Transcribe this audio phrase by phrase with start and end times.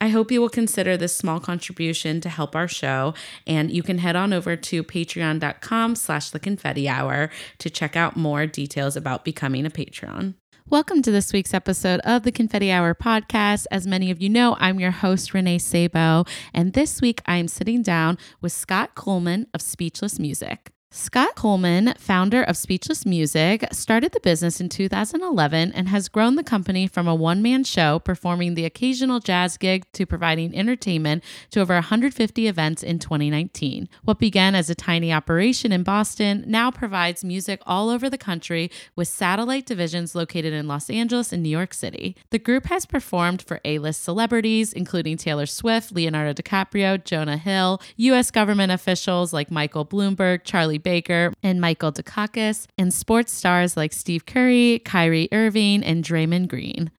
[0.00, 3.14] I hope you will consider this small contribution to help our show,
[3.46, 8.16] and you can head on over to patreon.com slash the confetti hour to check out
[8.16, 10.36] more details about becoming a patron.
[10.70, 13.64] Welcome to this week's episode of the Confetti Hour podcast.
[13.70, 17.48] As many of you know, I'm your host, Renee Sabo, and this week I am
[17.48, 20.70] sitting down with Scott Kulman of Speechless Music.
[20.90, 26.42] Scott Kulman, founder of Speechless Music, started the business in 2011 and has grown the
[26.42, 31.60] company from a one man show performing the occasional jazz gig to providing entertainment to
[31.60, 33.86] over 150 events in 2019.
[34.02, 38.70] What began as a tiny operation in Boston now provides music all over the country
[38.96, 42.16] with satellite divisions located in Los Angeles and New York City.
[42.30, 47.82] The group has performed for A list celebrities, including Taylor Swift, Leonardo DiCaprio, Jonah Hill,
[47.96, 48.30] U.S.
[48.30, 54.24] government officials like Michael Bloomberg, Charlie Baker, and Michael Dukakis, and sports stars like Steph
[54.26, 56.90] Curry, Kyrie Irving, and Draymond Green.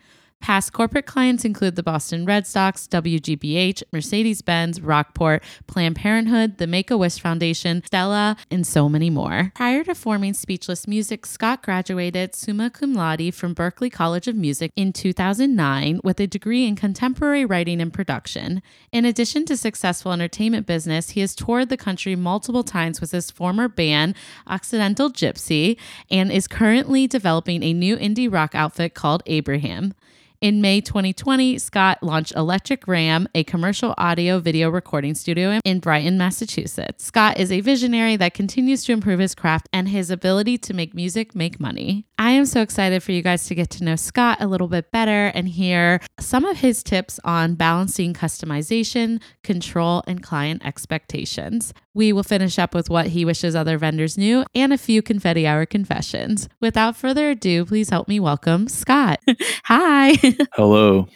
[0.42, 6.66] Past corporate clients include the Boston Red Sox, WGBH, Mercedes Benz, Rockport, Planned Parenthood, the
[6.66, 9.52] Make a Wish Foundation, Stella, and so many more.
[9.54, 14.72] Prior to forming Speechless Music, Scott graduated summa cum laude from Berklee College of Music
[14.76, 18.62] in 2009 with a degree in contemporary writing and production.
[18.94, 23.30] In addition to successful entertainment business, he has toured the country multiple times with his
[23.30, 24.16] former band,
[24.48, 25.78] Occidental Gypsy,
[26.10, 29.94] and is currently developing a new indie rock outfit called Abraham.
[30.42, 36.18] In May 2020, Scott launched Electric Ram, a commercial audio video recording studio in Brighton,
[36.18, 37.04] Massachusetts.
[37.04, 40.96] Scott is a visionary that continues to improve his craft and his ability to make
[40.96, 42.06] music make money.
[42.18, 44.94] I am so excited for you guys to get to know Scott a little bit
[44.94, 51.74] better and hear some of his tips on balancing customization, control, and client expectations.
[51.94, 55.46] We will finish up with what he wishes other vendors knew and a few confetti
[55.46, 56.48] hour confessions.
[56.62, 59.20] Without further ado, please help me welcome Scott.
[59.66, 60.16] Hi.
[60.54, 61.08] Hello.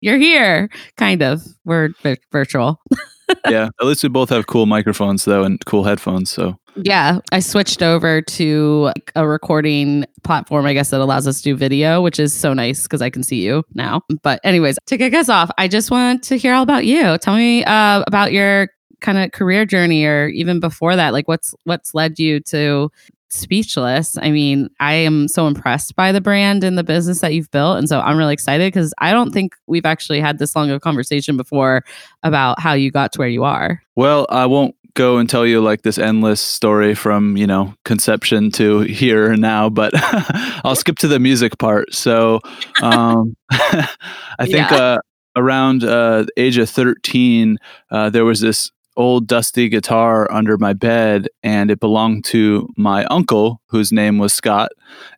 [0.00, 1.42] You're here, kind of.
[1.64, 2.80] We're vi- virtual.
[3.48, 6.30] yeah, at least we both have cool microphones though and cool headphones.
[6.30, 11.50] So Yeah, I switched over to a recording platform, I guess, that allows us to
[11.50, 14.02] do video, which is so nice because I can see you now.
[14.22, 17.18] But, anyways, to kick us off, I just want to hear all about you.
[17.18, 18.68] Tell me uh, about your
[19.00, 22.90] kind of career journey, or even before that, like what's what's led you to
[23.30, 24.16] speechless.
[24.18, 27.78] I mean, I am so impressed by the brand and the business that you've built.
[27.78, 30.76] And so I'm really excited because I don't think we've actually had this long of
[30.76, 31.84] a conversation before
[32.22, 33.82] about how you got to where you are.
[33.96, 38.50] well, I won't go and tell you like this endless story from you know conception
[38.50, 39.92] to here and now, but
[40.64, 41.94] I'll skip to the music part.
[41.94, 42.40] So
[42.82, 43.86] um, I
[44.46, 44.76] think Yeah.
[44.76, 44.98] uh,
[45.36, 47.58] around uh, the age of 13,
[47.92, 53.04] uh, there was this old dusty guitar under my bed and it belonged to my
[53.06, 54.70] uncle whose name was scott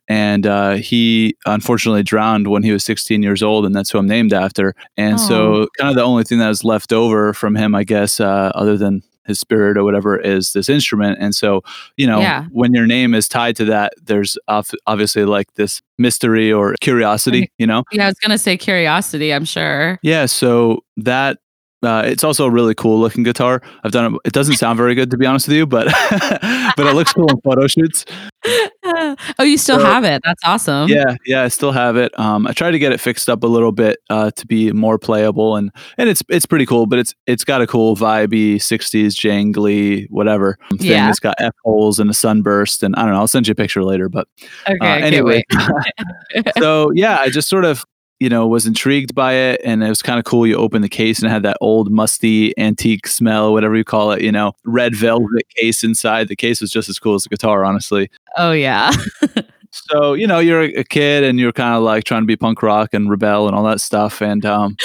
[0.07, 4.07] and uh, he unfortunately drowned when he was 16 years old and that's who i'm
[4.07, 4.73] named after.
[4.97, 8.19] And so kind of the only thing that was left over from him i guess
[8.19, 11.17] uh, other than his spirit or whatever is this instrument.
[11.21, 11.61] And so
[11.95, 12.45] you know Yeah.
[12.51, 17.51] when your name is tied to that there's ob- obviously like this mystery or curiosity
[17.59, 17.83] you know?
[17.91, 19.99] Yeah, I was going to say curiosity, I'm sure.
[20.01, 21.37] yeah, so that
[21.83, 23.61] uh, it's also a really cool looking guitar.
[23.83, 24.21] I've done it.
[24.25, 27.29] It doesn't sound very good to be honest with you, but but it looks cool
[27.29, 28.05] in photo shoots.
[28.83, 30.21] oh, you still So- have it.
[30.23, 30.89] That's awesome.
[30.89, 32.17] Yeah, yeah, I still have it.
[32.19, 34.97] Um, I tried to get it fixed up a little bit uh, to be more
[34.99, 36.85] playable, and and it's it's pretty cool.
[36.87, 40.79] But it's it's got a cool vibey '60s jangly whatever thing.
[40.91, 41.09] Yeah.
[41.09, 43.19] It's got f holes and a sunburst, and I don't know.
[43.19, 44.09] I'll send you a picture later.
[44.09, 44.27] But
[44.67, 44.77] Okay.
[44.81, 45.43] uh, anyway,
[46.57, 47.83] so yeah, I just sort of
[48.21, 50.45] you know was intrigued by it, and it was kind of cool.
[50.45, 54.11] You open the case and it had that old musty antique smell, whatever you call
[54.11, 54.21] it.
[54.21, 56.27] You know, red velvet case inside.
[56.27, 58.09] The case was just as cool as the guitar, honestly.
[58.37, 58.91] Oh, yeah.
[59.71, 62.61] So you know, you're a kid and you're kind of like trying to be punk
[62.61, 64.21] rock and rebel and all that stuff.
[64.21, 64.75] And um,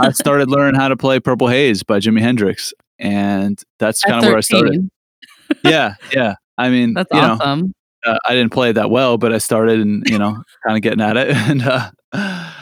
[0.00, 4.28] I started learning how to play Purple Haze by Jimi Hendrix, and that's kind of
[4.28, 4.90] where I started.
[5.62, 6.34] Yeah, yeah.
[6.56, 7.74] I mean, That's you know, awesome.
[8.04, 11.02] uh, I didn't play that well, but I started and you know, kind of getting
[11.02, 11.36] at it.
[11.36, 11.90] And uh,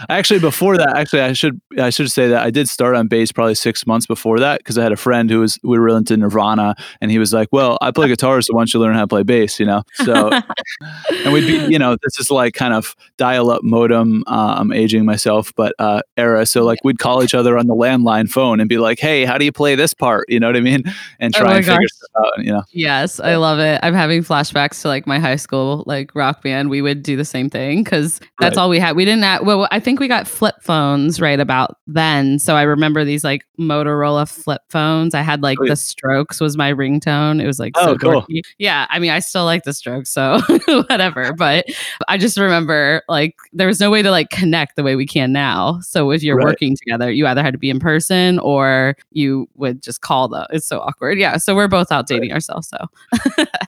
[0.09, 3.33] Actually, before that, actually, I should I should say that I did start on bass
[3.33, 6.17] probably six months before that because I had a friend who was we were into
[6.17, 9.03] Nirvana, and he was like, "Well, I play guitar, so why don't you learn how
[9.03, 10.31] to play bass?" You know, so
[11.25, 14.25] and we'd be, you know, this is like kind of dial-up modem.
[14.27, 16.47] Uh, I'm aging myself, but uh, era.
[16.47, 19.39] So like we'd call each other on the landline phone and be like, "Hey, how
[19.39, 20.83] do you play this part?" You know what I mean?
[21.21, 21.89] And Oh try my and figure gosh.
[21.91, 22.45] stuff out.
[22.45, 23.81] You know, Yes, I love it.
[23.83, 26.71] I'm having flashbacks to like my high school like rock band.
[26.71, 28.63] We would do the same thing because that's Right.
[28.63, 28.97] all we had.
[28.97, 32.39] We didn't have, well, I think we got flip phones right about then.
[32.39, 35.15] So I remember these like Motorola flip phones.
[35.15, 35.73] I had like Oh, yeah.
[35.73, 37.41] the strokes was my ringtone.
[37.43, 38.23] It was like oh, so Oh, cool.
[38.23, 38.43] dorky.
[38.59, 38.87] Yeah.
[38.91, 40.11] I mean, I still like the strokes.
[40.11, 40.41] So
[40.89, 41.33] whatever.
[41.33, 41.67] But
[42.09, 45.33] I just remember like there was no way to like connect the way we can
[45.33, 45.81] now.
[45.81, 46.47] So if you're Right.
[46.47, 50.47] working together, you either had to be in person or you would just call the,
[50.51, 51.19] it's so awkward.
[51.19, 51.37] Yeah.
[51.37, 52.69] So we're both out dating ourselves.
[52.69, 52.79] So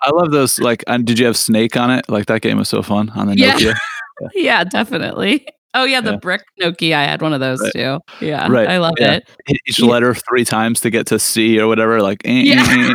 [0.03, 0.59] I love those.
[0.61, 2.09] Like, did you have Snake on it?
[2.09, 3.55] Like that game was so fun on the Yeah.
[3.57, 3.75] Nokia.
[4.35, 5.47] yeah, definitely.
[5.75, 6.17] Oh yeah, the Yeah.
[6.19, 6.95] brick Nokia.
[6.95, 7.73] I had one of those Right.
[7.73, 7.99] too.
[8.21, 9.15] Yeah, Right, I love yeah.
[9.15, 9.29] it.
[9.67, 9.87] Each Yeah.
[9.87, 12.01] letter three times to get to C or whatever.
[12.01, 12.65] Like, eh, Yeah.
[12.69, 12.93] eh,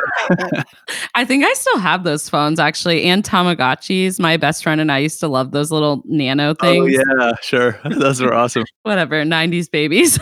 [0.57, 0.63] eh.
[1.15, 4.19] I think I still have those phones actually, and Tamagotchis.
[4.19, 6.83] My best friend and I used to love those little nano things.
[6.83, 6.85] oh
[7.19, 7.79] yeah, sure.
[7.89, 8.63] Those were awesome.
[8.83, 10.17] Whatever, '90s babies.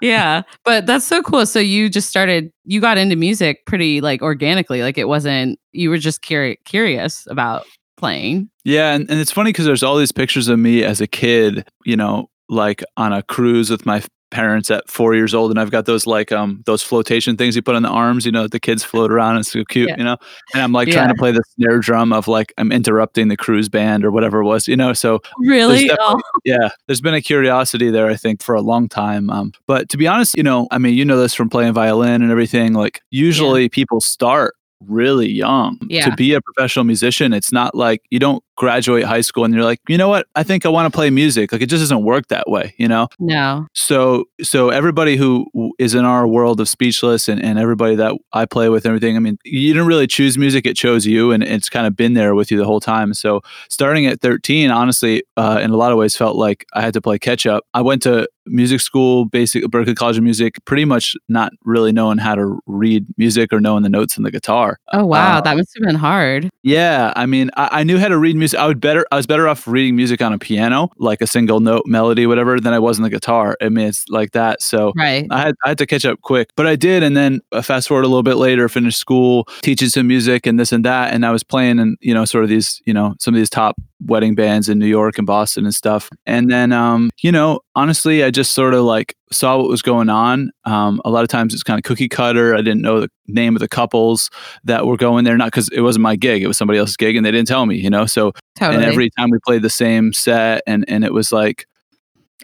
[0.00, 1.46] yeah, but that's so cool.
[1.46, 2.50] So you just started.
[2.64, 4.82] You got into music pretty like organically.
[4.82, 5.58] Like it wasn't.
[5.72, 7.64] You were just curi- curious about
[8.00, 8.50] playing.
[8.64, 11.68] Yeah, and, and it's funny because there's all these pictures of me as a kid,
[11.84, 14.02] you know, like on a cruise with my
[14.32, 17.62] parents at four years old, and I've got those like um those flotation things you
[17.62, 19.38] put on the arms, you know, that the kids float around.
[19.38, 19.96] It's so cute, Yeah.
[19.98, 20.16] you know.
[20.54, 23.68] And I'm like trying to play the snare drum of like I'm interrupting the cruise
[23.68, 24.92] band or whatever it was, you know.
[24.92, 25.88] So Really?
[25.88, 29.30] definitely- Oh, yeah, there's been a curiosity there, I think, for a long time.
[29.30, 32.22] Um, but to be honest, you know, I mean, you know this from playing violin
[32.22, 32.72] and everything.
[32.74, 34.54] Like, usually people start
[34.86, 36.08] really young Yeah.
[36.08, 37.32] to be a professional musician.
[37.32, 40.42] It's not like you don't graduate high school and you're like, you know what, I
[40.42, 41.50] think I want to play music.
[41.50, 43.08] Like, it just doesn't work that way, you know.
[43.18, 43.66] no.
[43.72, 45.46] So, so everybody who
[45.78, 49.16] is in our world of speechless and, and everybody that I play with and everything,
[49.16, 52.12] I mean, you didn't really choose music; it chose you, and it's kind of been
[52.12, 53.14] there with you the whole time.
[53.14, 53.40] So,
[53.70, 57.00] starting at 13, honestly, uh, in a lot of ways, felt like I had to
[57.00, 57.64] play catch up.
[57.72, 62.18] I went to music school, basic Berklee College of Music, pretty much not really knowing
[62.18, 64.78] how to read music or knowing the notes on the guitar.
[64.92, 66.50] Oh wow, Uh, that must have been hard.
[66.62, 68.49] Yeah, I mean, I, I knew how to read music.
[68.54, 71.60] I would better, I was better off reading music on a piano, like a single
[71.60, 73.56] note melody, whatever, than I was on the guitar.
[73.60, 74.62] I mean, it's like that.
[74.62, 75.26] So Right.
[75.30, 77.02] I had, I had to catch up quick, but I did.
[77.02, 80.58] And then uh, fast forward a little bit later, finished school, teaching some music and
[80.58, 81.12] this and that.
[81.14, 83.50] And I was playing in, you know, sort of these, you know, some of these
[83.50, 83.76] top
[84.06, 86.08] wedding bands in New York and Boston and stuff.
[86.26, 90.08] And then, um, you know, honestly, I just sort of like saw what was going
[90.08, 90.50] on.
[90.64, 92.54] Um, a lot of times it's kind of cookie cutter.
[92.54, 94.30] I didn't know the name of the couples
[94.64, 97.16] that were going there, not because it wasn't my gig, it was somebody else's gig
[97.16, 98.06] and they didn't tell me, you know?
[98.06, 98.76] So, Totally.
[98.76, 101.66] and every time we played the same set and and it was like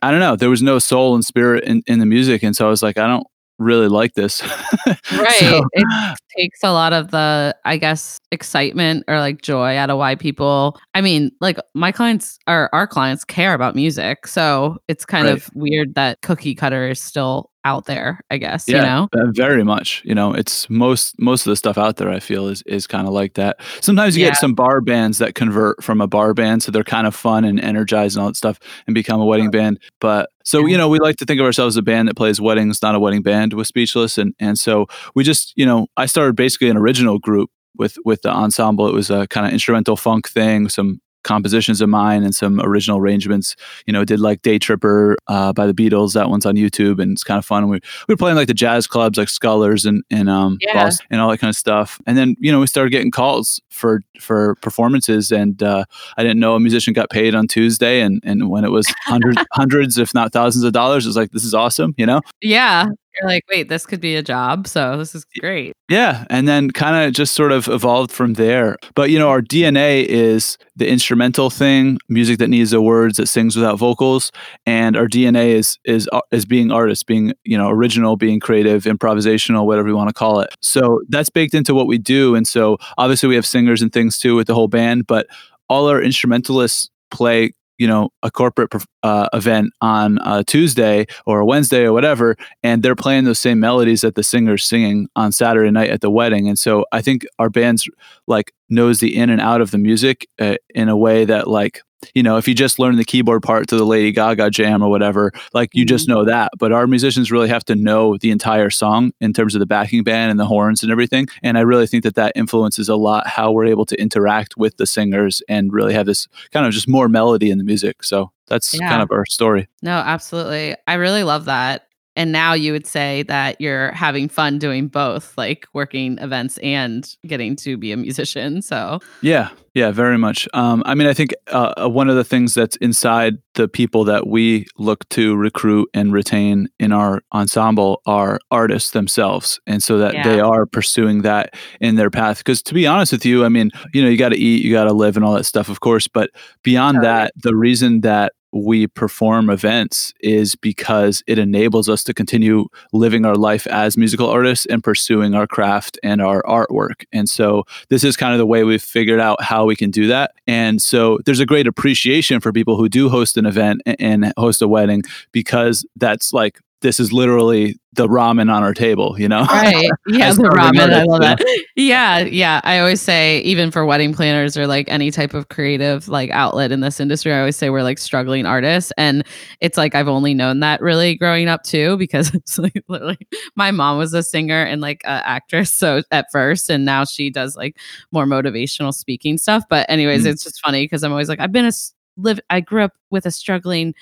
[0.03, 2.67] i don't know there was no soul and spirit in, in the music and so
[2.67, 3.27] i was like i don't
[3.58, 4.43] really like this
[5.12, 5.32] Right.
[5.41, 9.99] So- It takes a lot of the, I guess, excitement or like joy out of
[9.99, 10.79] why people.
[10.94, 14.26] I mean, like my clients or our clients care about music.
[14.26, 15.37] So it's kind Right.
[15.37, 19.09] of weird that cookie cutter is still out there, I guess, yeah you know?
[19.13, 22.47] uh, very much you know it's most most of the stuff out there i feel
[22.49, 24.31] is is kind of like that sometimes you Yeah.
[24.31, 27.45] get some bar bands that convert from a bar band so they're kind of fun
[27.45, 30.89] and energized and all that stuff and become a wedding band but so you know
[30.89, 33.23] we like to think of ourselves as a band that plays weddings not a wedding
[33.23, 37.19] band with speechless and and so we just you know i started basically an original
[37.19, 41.81] group with with the ensemble it was a kind of instrumental funk thing some compositions
[41.81, 43.56] of mine and some original arrangements
[43.87, 47.13] you know did like day tripper uh, by the beatles that one's on youtube and
[47.13, 50.05] it's kind of fun we, we were playing like the jazz clubs like Scullers and
[50.11, 50.85] and um Yeah.
[50.85, 53.61] Boston and all that kind of stuff and then you know we started getting calls
[53.71, 55.85] for for performances and uh,
[56.17, 59.39] i didn't know a musician got paid on tuesday and and when it was hundreds
[59.53, 62.87] hundreds if not thousands of dollars it was like this is awesome you know Yeah.
[63.20, 64.67] You're like, wait, this could be a job.
[64.67, 65.73] So this is great.
[65.89, 68.77] Yeah, and then kind of just sort of evolved from there.
[68.94, 73.29] But you know, our DNA is the instrumental thing, music that needs the words, that
[73.29, 74.32] sings without vocals,
[74.67, 78.85] and our DNA is is uh, is being artists, being you know original, being creative,
[78.85, 80.55] improvisational, whatever you want to call it.
[80.61, 84.19] So that's baked into what we do, and so obviously we have singers and things
[84.19, 85.27] too with the whole band, but
[85.69, 91.47] all our instrumentalists play you know a corporate uh, event on a Tuesday or a
[91.47, 95.71] Wednesday or whatever, and they're playing those same melodies that the singer's singing on Saturday
[95.71, 96.49] night at the wedding.
[96.49, 97.89] And so I think our band's
[98.27, 101.83] like knows the in and out of the music uh, in a way that like
[102.15, 104.88] you know if you just learn the keyboard part to the Lady Gaga jam or
[104.88, 106.19] whatever, like you just mm-hmm.
[106.19, 106.53] know that.
[106.58, 110.03] But our musicians really have to know the entire song in terms of the backing
[110.03, 111.26] band and the horns and everything.
[111.43, 114.76] And I really think that that influences a lot how we're able to interact with
[114.76, 118.03] the singers and really have this kind of just more melody in the music.
[118.03, 118.88] So that's Yeah.
[118.88, 119.69] kind of our story.
[119.82, 120.76] No, absolutely.
[120.86, 121.85] I really love that.
[122.17, 127.15] And now you would say that you're having fun doing both, like working events and
[127.27, 128.63] getting to be a musician.
[128.63, 130.49] So, Yeah, yeah, very much.
[130.55, 134.05] Um, I mean, I think uh, uh, one of the things that's inside the people
[134.05, 139.99] that we look to recruit and retain in our ensemble are artists themselves, and so
[139.99, 142.39] that they are pursuing that in their path.
[142.39, 144.73] Because to be honest with you, I mean, you know, you got to eat, you
[144.73, 146.08] got to live, and all that stuff, of course.
[146.08, 146.31] But
[146.63, 147.13] beyond Totally.
[147.13, 148.32] that, the reason that
[148.65, 154.29] we perform events is because it enables us to continue living our life as musical
[154.29, 157.05] artists and pursuing our craft and our artwork.
[157.13, 160.06] And so this is kind of the way we've figured out how we can do
[160.08, 160.32] that.
[160.46, 164.63] And so there's a great appreciation for people who do host an event and host
[164.63, 169.45] a wedding because that's like this is literally the ramen on our table, you know?
[169.45, 169.91] right.
[170.09, 170.93] Yeah, the ramen.
[170.93, 171.35] I love yeah.
[171.35, 171.65] that.
[171.75, 172.61] Yeah, yeah.
[172.65, 176.73] I always say, even for wedding planners or like any type of creative like outlet
[176.73, 178.93] in this industry, I always say we're like struggling artists.
[178.99, 179.25] And
[179.61, 183.19] it's like I've only known that really growing up too, because it's like literally
[183.56, 185.73] my mom was a singer and like an actress.
[185.73, 187.79] So at first, and now she does like
[188.13, 189.65] more motivational speaking stuff.
[189.71, 190.33] But anyways, Mm.
[190.33, 191.73] it's just funny because I'm always like, I've been a
[192.19, 192.39] live.
[192.51, 193.95] I grew up with a struggling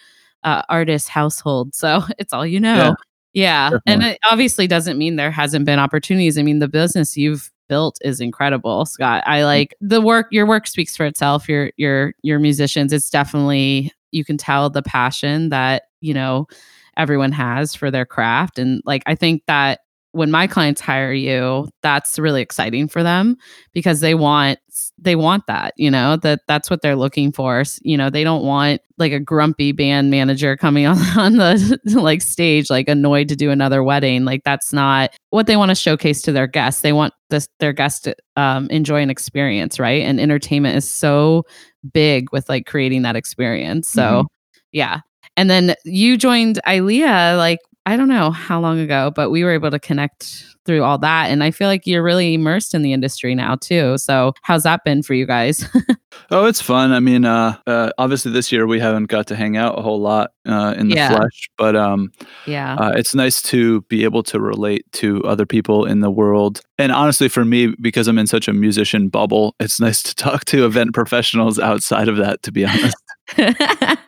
[0.45, 2.77] uh, artist household, so it's all you know.
[2.77, 2.95] Yeah.
[3.35, 3.71] Yeah.
[3.85, 6.39] And it obviously doesn't mean there hasn't been opportunities.
[6.39, 9.25] I mean, the business you've built is incredible, Scott.
[9.27, 11.49] I like the work your work speaks for itself.
[11.49, 16.47] Your your your musicians, it's definitely you can tell the passion that, you know,
[16.97, 18.59] everyone has for their craft.
[18.59, 19.81] And like I think that
[20.15, 23.37] when my clients hire you, that's really exciting for them
[23.73, 24.59] because they want
[24.99, 27.63] they want that, you know, that that's what they're looking for.
[27.83, 32.23] You know, they don't want like a grumpy band manager coming on, on the like
[32.23, 34.25] stage like annoyed to do another wedding.
[34.25, 36.81] Like that's not what they want to showcase to their guests.
[36.83, 40.03] They want this their guests to um, enjoy an experience, right?
[40.03, 41.45] And entertainment is so
[41.93, 43.89] big with like creating that experience.
[43.89, 44.27] So, Mhm.
[44.73, 45.01] yeah.
[45.37, 49.51] And then you joined ILEA like I don't know how long ago, but we were
[49.53, 51.27] able to connect through all that.
[51.31, 53.99] And I feel like you're really immersed in the industry now too.
[53.99, 55.69] So how's that been for you guys?
[56.31, 56.93] Oh, it's fun.
[56.93, 60.01] I mean, uh, uh, obviously this year we haven't got to hang out a whole
[60.01, 61.09] lot uh, in the Yeah.
[61.09, 62.13] flesh, but um,
[62.47, 62.77] yeah.
[62.77, 66.61] uh, it's nice to be able to relate to other people in the world.
[66.79, 70.45] And honestly, for me, because I'm in such a musician bubble, it's nice to talk
[70.47, 72.43] to event professionals outside of that.
[72.45, 72.97] To be honest,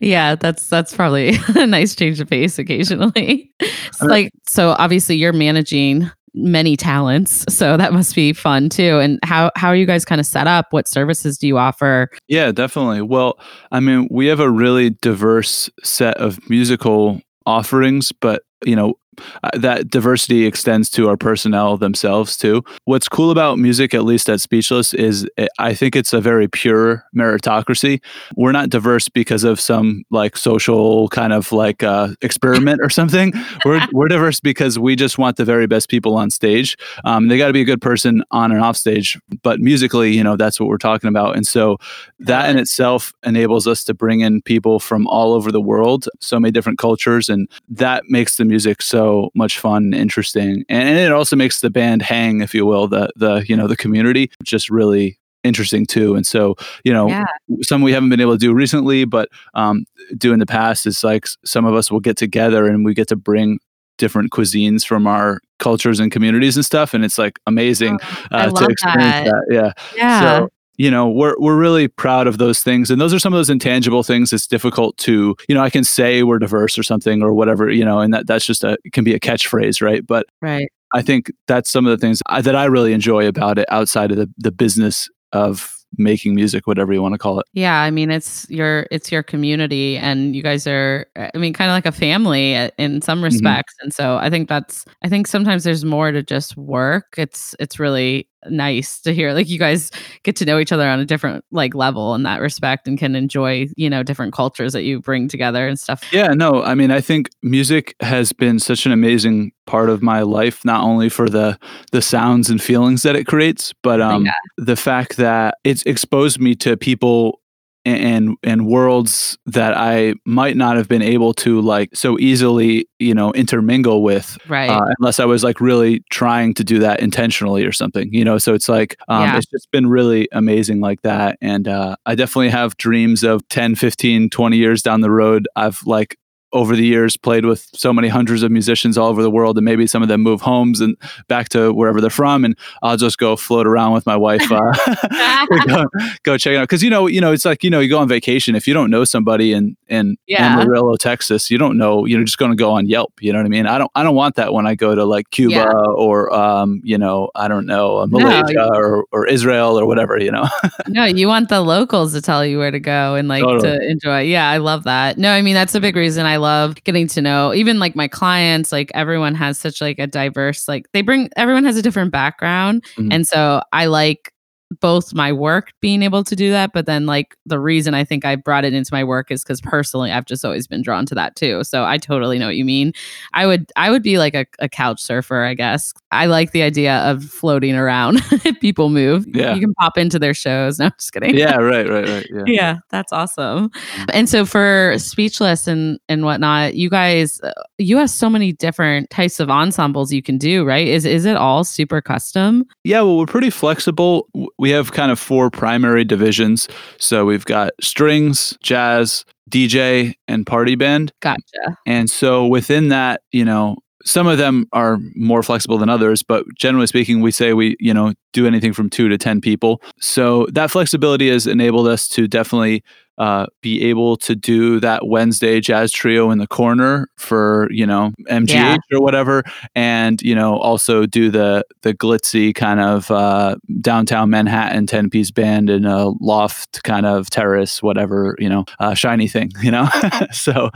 [0.00, 3.50] yeah, that's that's probably a nice change of pace occasionally.
[3.60, 8.98] It's Uh, like so obviously you're managing many talents, so that must be fun too.
[8.98, 10.66] And how how are you guys kind of set up?
[10.70, 12.08] What services do you offer?
[12.28, 13.02] yeah, definitely.
[13.02, 13.38] Well,
[13.72, 18.94] I mean, we have a really diverse set of musical offerings, but you know.
[19.42, 22.62] Uh, that diversity extends to our personnel themselves too.
[22.84, 26.48] What's cool about music, at least at Speechless, is it, I think it's a very
[26.48, 28.00] pure meritocracy.
[28.36, 33.32] We're not diverse because of some like social kind of like uh, experiment or something.
[33.64, 36.76] We're we're diverse because we just want the very best people on stage.
[37.04, 40.24] Um, they got to be a good person on and off stage, but musically, you
[40.24, 41.36] know, that's what we're talking about.
[41.36, 41.78] And so
[42.20, 46.38] that in itself enables us to bring in people from all over the world, so
[46.40, 49.03] many different cultures, and that makes the music so
[49.34, 50.64] much fun and interesting.
[50.68, 53.76] And, it also makes the band hang, if you will, the the you know the
[53.76, 56.14] community just really interesting too.
[56.16, 57.24] And so you know, Yeah.
[57.62, 59.84] some we haven't been able to do recently, but um,
[60.16, 63.08] do in the past is like some of us will get together and we get
[63.08, 63.58] to bring
[63.98, 67.96] different cuisines from our cultures and communities and stuff and it's like amazing
[68.32, 69.44] I uh, to experience that.
[69.48, 70.20] that yeah Yeah.
[70.20, 73.38] so you know we're we're really proud of those things and those are some of
[73.38, 77.22] those intangible things it's difficult to you know i can say we're diverse or something
[77.22, 80.26] or whatever you know and that that's just a can be a catchphrase right but
[80.42, 80.68] right.
[80.92, 84.10] i think that's some of the things I, that i really enjoy about it outside
[84.10, 87.90] of the the business of making music whatever you want to call it Yeah, I
[87.90, 91.86] mean it's your it's your community and you guys are I mean kind of like
[91.86, 93.74] a family uh, in some respects.
[93.80, 97.14] And so I think that's I think sometimes there's more to just work.
[97.16, 99.90] It's it's really nice to hear like you guys
[100.22, 103.14] get to know each other on a different like level in that respect and can
[103.14, 106.04] enjoy, you know, different cultures that you bring together and stuff.
[106.12, 110.20] Yeah, no, I mean, I think music has been such an amazing part of my
[110.22, 111.58] life, not only for the
[111.92, 114.32] the sounds and feelings that it creates, but um, Yeah.
[114.58, 117.40] the fact that it's exposed me to people
[117.84, 123.14] and and worlds that I might not have been able to like so easily, you
[123.14, 124.70] know, intermingle with Right.
[124.70, 128.38] uh, unless I was like really trying to do that intentionally or something, you know.
[128.38, 129.36] So it's like um, Yeah.
[129.36, 133.74] it's just been really amazing like that, and uh, I definitely have dreams of 10,
[133.74, 135.46] 15, 20 years down the road.
[135.56, 136.16] I've like
[136.54, 139.64] over the years played with so many hundreds of musicians all over the world, and
[139.66, 140.96] maybe some of them move homes and
[141.28, 144.60] back to wherever they're from, and I'll just go float around with my wife, uh,
[145.66, 145.84] go,
[146.22, 146.62] go check it out.
[146.62, 148.72] Because you know, you know, it's like you know, you go on vacation if you
[148.72, 150.60] don't know somebody in in Yeah.
[150.60, 153.12] Amarillo, Texas, you don't know, you're just going to go on Yelp.
[153.20, 153.66] You know what I mean?
[153.66, 155.72] I don't, I don't want that when I go to like Cuba Yeah.
[155.72, 160.18] or, um, you know, I don't know, uh, No, Malaysia or, or Israel or whatever.
[160.18, 160.48] You know?
[160.88, 163.78] no, you want the locals to tell you where to go and like Totally.
[163.78, 164.20] to enjoy.
[164.22, 165.18] Yeah, I love that.
[165.18, 168.08] No, I mean that's a big reason I love getting to know even like my
[168.08, 172.12] clients, like everyone has such like a diverse like they bring everyone has a different
[172.12, 172.84] background.
[172.96, 173.08] Mhm.
[173.14, 174.33] And so I like
[174.80, 178.24] both my work being able to do that, but then like the reason I think
[178.24, 181.14] I brought it into my work is because personally I've just always been drawn to
[181.14, 181.64] that too.
[181.64, 182.92] So I totally know what you mean.
[183.32, 185.92] I would I would be like a, a couch surfer, I guess.
[186.10, 189.26] I like the idea of floating around if people move.
[189.28, 189.54] Yeah.
[189.54, 190.78] You can pop into their shows.
[190.84, 191.36] No, I'm just kidding.
[191.36, 191.56] yeah.
[191.56, 191.88] Right.
[191.88, 192.08] Right.
[192.08, 192.26] Right.
[192.32, 192.42] Yeah.
[192.46, 193.70] Yeah, that's awesome.
[194.12, 199.10] And so for speechless and and whatnot, you guys, uh, you have so many different
[199.10, 200.86] types of ensembles you can do, right?
[200.86, 202.64] Is is it all super custom?
[202.84, 204.28] Yeah, well, we're pretty flexible.
[204.64, 206.68] We have kind of four primary divisions.
[206.98, 211.12] So we've got strings, jazz, DJ, and party band.
[211.20, 211.76] Gotcha.
[211.84, 216.46] And so within that, you know, some of them are more flexible than others, but
[216.58, 219.82] generally speaking, we say we, you know, do anything from two to 10 people.
[220.00, 222.82] So that flexibility has enabled us to definitely
[223.18, 228.12] uh, be able to do that Wednesday jazz trio in the corner for, you know,
[228.28, 228.76] MGH Yeah.
[228.92, 229.44] or whatever.
[229.74, 235.30] And, you know, also do the, the glitzy kind of uh, downtown Manhattan 10 piece
[235.30, 239.88] band in a loft kind of terrace, whatever, you know, uh, shiny thing, you know?
[240.32, 240.70] so,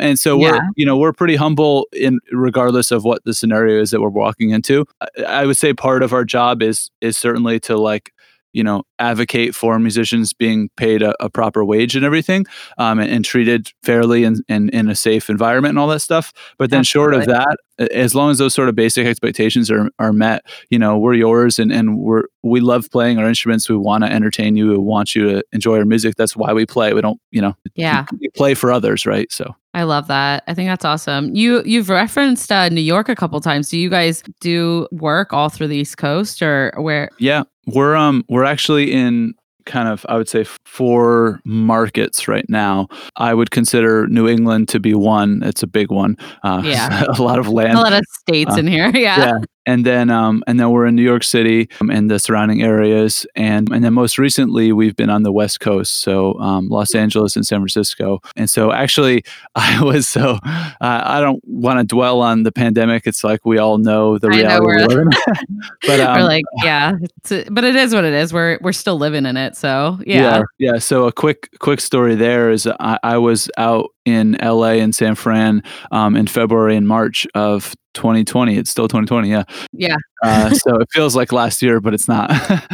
[0.00, 3.90] and so we're, you know, we're pretty humble in regardless of what the scenario is
[3.90, 4.84] that we're walking into.
[5.00, 8.12] I, I would say part of our job is, is certainly to like,
[8.54, 12.46] you know, advocate for musicians being paid a, a proper wage and everything,
[12.78, 16.32] um, and, and treated fairly and, and in a safe environment and all that stuff.
[16.58, 17.56] But then, short of that,
[17.90, 21.58] as long as those sort of basic expectations are, are met, you know, we're yours,
[21.58, 23.68] and and we're we love playing our instruments.
[23.68, 24.68] We want to entertain you.
[24.68, 26.14] We want you to enjoy our music.
[26.16, 26.92] That's why we play.
[26.92, 28.04] We don't, you know, Yeah.
[28.20, 29.30] we play for others, right?
[29.32, 29.54] So.
[29.72, 30.44] I love that.
[30.46, 31.34] I think that's awesome.
[31.34, 33.70] You you've referenced uh, New York a couple times.
[33.70, 37.08] Do you guys do work all through the East Coast or where?
[37.18, 39.34] Yeah, we're um we're actually in
[39.66, 42.88] kind of I would say four markets right now.
[43.16, 45.42] I would consider New England to be one.
[45.42, 46.16] It's a big one.
[46.42, 47.04] Uh, Yeah.
[47.18, 47.78] a lot of land.
[47.78, 48.90] A lot of states Uh, in here.
[48.94, 49.18] Yeah.
[49.18, 49.38] yeah.
[49.66, 53.26] And then um and then we're in New York City um, and the surrounding areas
[53.34, 57.36] and and then most recently we've been on the West Coast so um, Los Angeles
[57.36, 59.24] and San Francisco and so actually
[59.54, 63.58] I was so uh, I don't want to dwell on the pandemic it's like we
[63.58, 65.10] all know the I know, reality we we're- live in.
[65.86, 68.32] but um, We're like, yeah, it's, but it is what it is.
[68.32, 69.56] We're we're still living in it.
[69.56, 70.42] So yeah.
[70.58, 70.78] yeah.
[70.78, 75.14] So a quick quick story there is I, I was out in LA and San
[75.14, 78.56] Fran um, in February and March of 2020.
[78.56, 79.30] It's still 2020.
[79.30, 79.44] Yeah.
[79.72, 79.96] Yeah.
[80.22, 82.30] Uh, so it feels like last year, but it's not.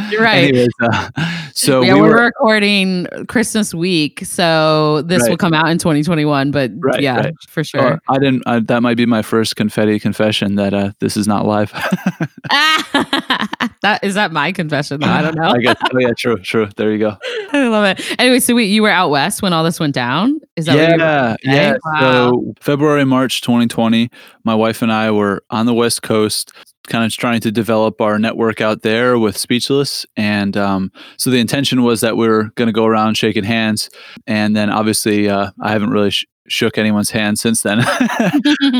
[0.09, 0.49] You're right.
[0.49, 1.09] Anyways, uh,
[1.53, 5.77] so yeah, we we are were recording Christmas week, so this will come out in
[5.77, 6.51] 2021.
[6.51, 7.33] But Right, yeah, right.
[7.47, 7.99] for sure.
[8.09, 8.43] I didn't.
[8.45, 11.71] Uh, that might be my first confetti confession that uh, this is not live.
[13.81, 15.07] that is that my confession though.
[15.07, 15.49] I don't know.
[15.49, 15.77] I guess.
[15.93, 16.69] Oh yeah, true, true.
[16.77, 17.17] There you go.
[17.53, 18.19] I love it.
[18.19, 20.39] Anyway, so wait, you were out west when all this went down.
[20.61, 21.77] Is that what you were yeah, yeah.
[21.83, 22.31] Wow.
[22.31, 24.09] So February, March 2020,
[24.43, 26.53] my wife and I were on the West Coast,
[26.87, 31.39] kind of trying to develop our network out there with Speechless, and um, so the
[31.39, 33.89] intention was that we were going to go around shaking hands,
[34.27, 36.11] and then obviously uh, I haven't really.
[36.11, 37.79] Sh- shook anyone's hand since then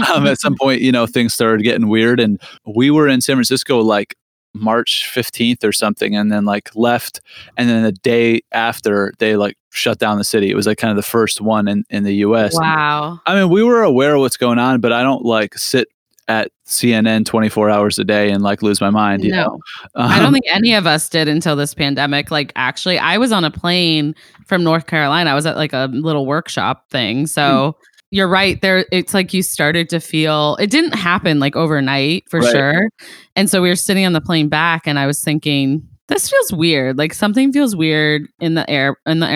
[0.09, 3.35] um, at some point you know things started getting weird and we were in san
[3.35, 4.15] francisco like
[4.53, 7.21] march 15th or something and then like left
[7.55, 10.91] and then the day after they like shut down the city it was like kind
[10.91, 13.19] of the first one in, in the us wow.
[13.25, 15.87] i mean we were aware of what's going on but i don't like sit
[16.27, 19.43] at cnn 24 hours a day and like lose my mind you No.
[19.43, 19.59] know
[19.95, 22.31] I don't Um, think any of us did until this pandemic.
[22.31, 24.15] Like, actually, I was on a plane
[24.47, 25.29] from North Carolina.
[25.29, 27.27] I was at like a little workshop thing.
[27.27, 27.83] So Hmm.
[28.11, 28.61] you're right.
[28.61, 32.51] There, it's like you started to feel it didn't happen like overnight for Right.
[32.51, 32.89] sure.
[33.35, 36.53] And so we were sitting on the plane back, and I was thinking, this feels
[36.53, 36.97] weird.
[36.97, 39.27] Like something feels weird in the air in the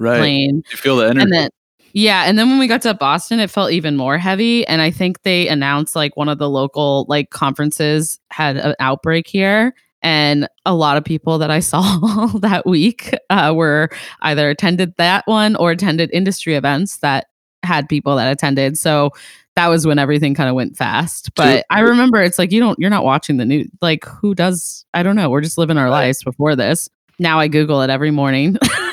[0.00, 0.62] right airplane.
[0.70, 1.50] you feel the energy And then
[1.92, 4.66] yeah, and then when we got to Boston, it felt even more heavy.
[4.66, 9.26] And I think they announced like one of the local like conferences had an outbreak
[9.26, 9.74] here.
[10.02, 13.90] And a lot of people that I saw that week uh, were
[14.22, 17.26] either attended that one or attended industry events that
[17.62, 18.78] had people that attended.
[18.78, 19.10] So
[19.56, 21.34] that was when everything kind of went fast.
[21.34, 23.68] But I remember it's like you don't you're not watching the news.
[23.82, 24.86] Like who does?
[24.94, 25.28] I don't know.
[25.28, 26.88] We're just living our lives before this.
[27.18, 28.56] Now I Google it every morning.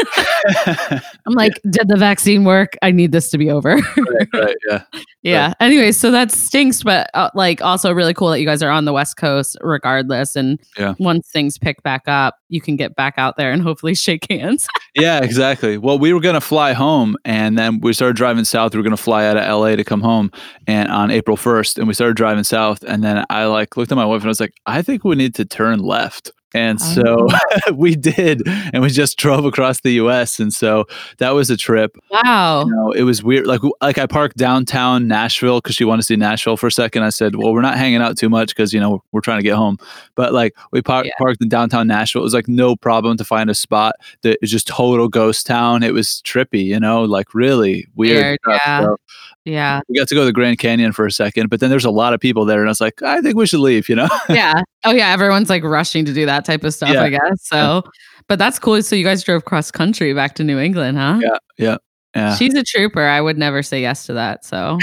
[1.25, 2.73] I'm like, did the vaccine work?
[2.81, 3.75] I need this to be over.
[3.75, 4.83] right, right, yeah.
[5.23, 5.53] Yeah.
[5.59, 8.85] Anyway, so that stinks, but uh, like also really cool that you guys are on
[8.85, 10.37] the West Coast regardless.
[10.37, 10.93] And Yeah.
[10.99, 14.67] once things pick back up, you can get back out there and hopefully shake hands.
[14.95, 15.77] Yeah, exactly.
[15.77, 18.73] Well, we were going to fly home and then we started driving south.
[18.73, 20.31] We were going to fly out of LA to come home
[20.65, 23.95] and on April 1st and we started driving south and then I like looked at
[23.95, 27.27] my wife and I was like, "I think we need to turn left." And oh,
[27.27, 27.27] so
[27.75, 28.41] we did
[28.73, 30.85] and we just drove across the US and so
[31.17, 31.97] that was a trip.
[32.09, 32.63] wow.
[32.65, 33.45] You know, it was weird.
[33.47, 37.03] Like like I parked downtown Nashville because she wanted to see Nashville for a second.
[37.03, 39.43] I said, "Well, we're not hanging out too much because you know we're trying to
[39.43, 39.77] get home."
[40.15, 41.11] But like we par- Yeah.
[41.17, 42.21] parked in downtown Nashville.
[42.21, 43.95] It was like no problem to find a spot.
[44.21, 45.83] That it was just total ghost town.
[45.83, 48.37] It was trippy, you know, like really weird.
[48.45, 48.81] Weird, yeah.
[48.83, 48.97] So
[49.45, 49.81] Yeah.
[49.89, 51.91] we got to go to the Grand Canyon for a second, but then there's a
[51.91, 53.89] lot of people there, and I was like, I think we should leave.
[53.89, 54.07] You know?
[54.29, 54.61] Yeah.
[54.85, 55.11] Oh, yeah.
[55.11, 57.03] Everyone's like rushing to do that type of stuff, Yeah.
[57.03, 57.21] I guess.
[57.41, 57.83] So,
[58.27, 58.81] but that's cool.
[58.83, 61.19] So you guys drove cross country back to New England, huh?
[61.21, 61.77] yeah, yeah,
[62.15, 62.35] yeah.
[62.35, 63.01] She's a trooper.
[63.01, 64.45] I would never say yes to that.
[64.45, 64.77] So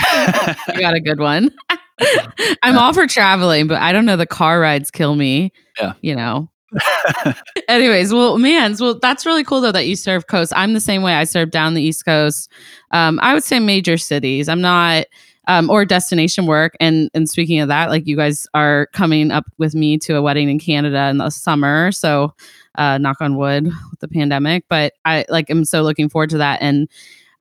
[0.75, 1.51] you got a good one.
[2.63, 4.17] I'm all for traveling, but I don't know.
[4.17, 5.53] The car rides kill me.
[5.81, 5.93] Yeah.
[6.01, 6.51] You know.
[7.69, 10.53] Anyways, well, man, well, that's really cool though that you serve coast.
[10.57, 11.15] I'm the same way.
[11.15, 12.51] I serve down the East Coast.
[12.91, 14.49] Um, I would say major cities.
[14.49, 15.07] I'm not
[15.47, 16.75] um, or destination work.
[16.81, 20.23] And and speaking of that, like you guys are coming up with me to a
[20.23, 21.93] wedding in Canada in the summer.
[21.93, 22.35] So
[22.77, 24.65] uh, knock on wood with the pandemic.
[24.69, 26.61] But I like am so looking forward to that.
[26.63, 26.89] And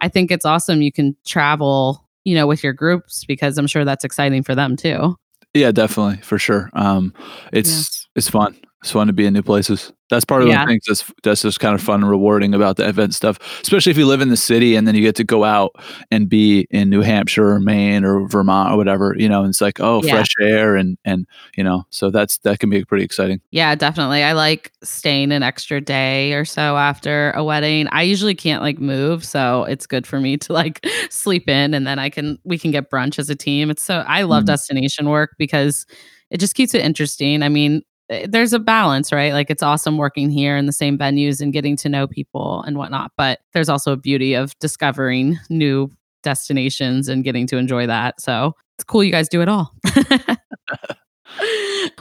[0.01, 3.85] I think it's awesome you can travel, you know, with your groups because I'm sure
[3.85, 5.17] that's exciting for them too.
[5.53, 6.69] yeah, definitely for sure.
[6.73, 7.13] Um,
[7.51, 8.57] it's it's fun.
[8.83, 9.93] It's fun to be in new places.
[10.09, 10.65] That's part of Yeah.
[10.65, 13.39] the things that's that's just kind of fun and rewarding about the event stuff.
[13.61, 15.71] Especially if you live in the city and then you get to go out
[16.11, 19.15] and be in New Hampshire or Maine or Vermont or whatever.
[19.17, 20.15] You know, and it's like oh, Yeah.
[20.15, 23.39] fresh air and and you know, so that's that can be pretty exciting.
[23.51, 24.21] Yeah, definitely.
[24.21, 27.87] I like staying an extra day or so after a wedding.
[27.93, 31.87] I usually can't like move, so it's good for me to like sleep in and
[31.87, 33.69] then I can we can get brunch as a team.
[33.69, 34.47] It's so I love Mhm.
[34.47, 35.85] destination work because
[36.29, 37.41] it just keeps it interesting.
[37.43, 39.33] I mean, Eh, there's a balance, right?
[39.33, 42.77] Like it's awesome working here in the same venues and getting to know people and
[42.77, 45.89] whatnot, but there's also a beauty of discovering new
[46.23, 48.19] destinations and getting to enjoy that.
[48.19, 49.73] So it's cool you guys do it all.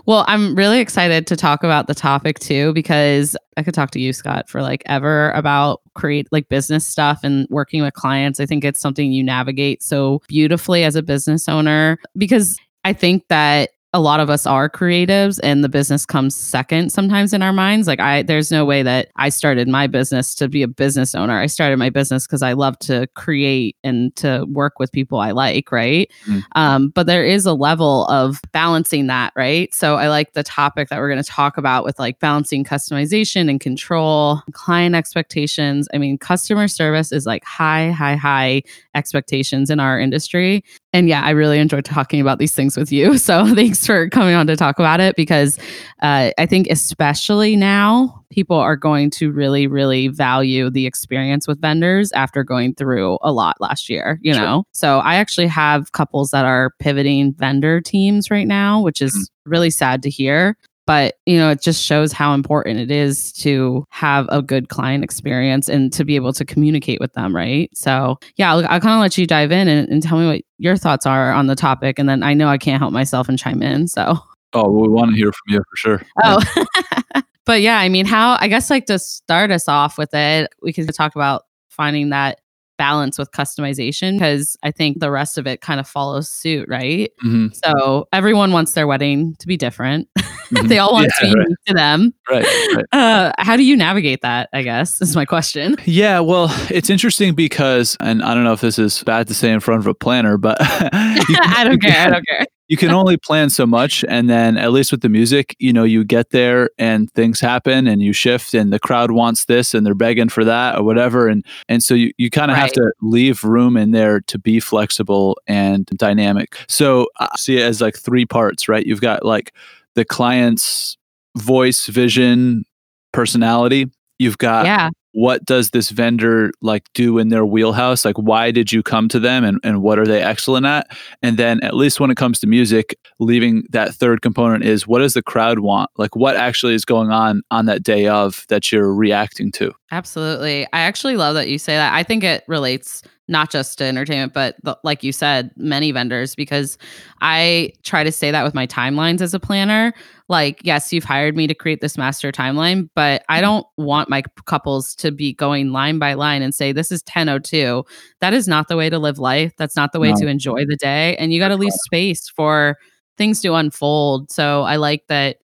[0.07, 4.01] well, I'm really excited to talk about the topic too because I could talk to
[4.01, 8.41] you, Scott, for like ever about create like business stuff and working with clients.
[8.41, 13.25] I think it's something you navigate so beautifully as a business owner because I think
[13.29, 17.53] that a lot of us are creatives and the business comes second sometimes in our
[17.53, 17.87] minds.
[17.87, 21.39] Like I there's no way that I started my business to be a business owner.
[21.39, 25.33] I started my business because I love to create and to work with people I
[25.33, 26.11] like, right?
[26.27, 26.43] Mm.
[26.55, 29.73] Um, but there is a level of balancing that, right?
[29.75, 33.51] So I like the topic that we're going to talk about with like balancing customization
[33.51, 35.87] and control, client expectations.
[35.93, 38.63] I mean, customer service is like high, high, high
[38.95, 40.65] expectations in our industry.
[40.95, 43.19] And yeah, I really enjoyed talking about these things with you.
[43.23, 45.59] So thanks for coming on to talk about it because
[46.03, 51.61] uh, I think, especially now, people are going to really, really value the experience with
[51.61, 54.43] vendors after going through a lot last year, you Sure.
[54.43, 54.65] know?
[54.73, 59.71] So I actually have couples that are pivoting vendor teams right now, which is really
[59.71, 60.57] sad to hear.
[60.87, 65.05] But you know, it just shows how important it is to have a good client
[65.05, 67.71] experience and to be able to communicate with them, right?
[67.73, 70.43] So, yeah, I'll, I'll kind of let you dive in and, and tell me what
[70.59, 73.39] your thoughts are on the topic, and then I know I can't help myself and
[73.39, 73.89] chime in.
[73.89, 74.19] So,
[74.55, 76.03] Oh, well, we want to hear from you for sure.
[76.23, 77.23] Oh.
[77.47, 80.73] but yeah, I mean, how, I guess like to start us off with it, we
[80.73, 82.41] can talk about finding that
[82.83, 87.13] balance with customization because I think the rest of it kind of follows suit, right?
[87.21, 90.09] hmm So everyone wants their wedding to be different.
[90.53, 90.69] Mhm.
[90.69, 91.45] they all want it to be right.
[91.45, 92.13] unique to them.
[92.31, 92.85] Right, right.
[92.93, 94.51] Uh, how do you navigate that?
[94.53, 95.77] I guess is my question.
[95.87, 99.51] Yeah, well, it's interesting because, and I don't know if this is bad to say
[99.51, 102.07] in front of a planner, but I don't care.
[102.07, 102.47] I don't care.
[102.69, 105.73] You can uh, only plan so much and then at least with the music you
[105.73, 109.75] know you get there and things happen and you shift and the crowd wants this
[109.75, 111.29] and they're begging for that or whatever.
[111.29, 114.61] And and so you, you kind of have to leave room in there to be
[114.61, 116.57] flexible and dynamic.
[116.69, 118.87] So i see it as like three parts right?
[118.87, 119.55] You've got like
[119.95, 120.97] the client's
[121.37, 122.65] voice vision
[123.13, 123.91] personality.
[124.19, 124.91] You've got yeah.
[125.13, 129.21] What does this vendor like do in their wheelhouse like why did you come to
[129.21, 130.87] them and, and what are they excellent at
[131.23, 134.99] and then at least when it comes to music leaving that third component is what
[134.99, 138.73] does the crowd want like what actually is going on on that day of that
[138.73, 140.65] you're reacting to Absolutely.
[140.73, 141.93] I actually love that you say that.
[141.93, 146.37] I think it relates not just to entertainment, but the, like you said, many vendors,
[146.37, 146.79] because
[147.21, 149.93] I try to say that with my timelines as a planner.
[150.29, 153.43] Like, yes, you've hired me to create this master timeline, but I mm-hmm.
[153.43, 157.85] don't want my couples to be going line by line and say, this is 1002.
[158.21, 159.53] That is not the way to live life.
[159.59, 160.17] That's not the way No.
[160.21, 161.17] to enjoy the day.
[161.17, 162.77] And you got to leave space for
[163.19, 164.31] things to unfold.
[164.31, 165.39] So I like that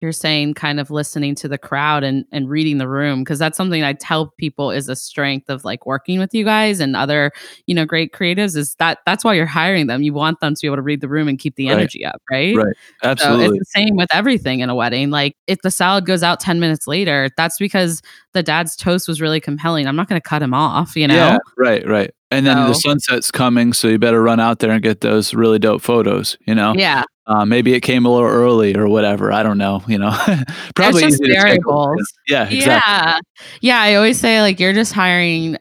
[0.00, 3.56] you're saying kind of listening to the crowd and and reading the room because that's
[3.56, 7.32] something I tell people is a strength of like working with you guys and other
[7.66, 10.60] you know great creatives is that that's why you're hiring them you want them to
[10.60, 11.78] be able to read the room and keep the Right.
[11.78, 12.76] energy up right Right.
[12.96, 13.58] so Absolutely.
[13.58, 16.60] it's the same with everything in a wedding like if the salad goes out 10
[16.60, 18.00] minutes later that's because
[18.34, 21.14] the dad's toast was really compelling I'm not going to cut him off you know
[21.14, 22.10] Yeah, right, right.
[22.30, 25.58] And then the sunset's coming, so you better run out there and get those really
[25.58, 26.36] dope photos.
[26.46, 29.30] You know, yeah uh, maybe it came a little early or whatever.
[29.30, 29.82] I don't know.
[29.86, 30.10] You know,
[30.74, 31.84] probably just easy to schedule.
[31.84, 32.12] variables.
[32.26, 32.92] Yeah, exactly.
[32.92, 33.18] Yeah.
[33.60, 33.80] Yeah.
[33.80, 35.58] I always say, like, you're just hiring,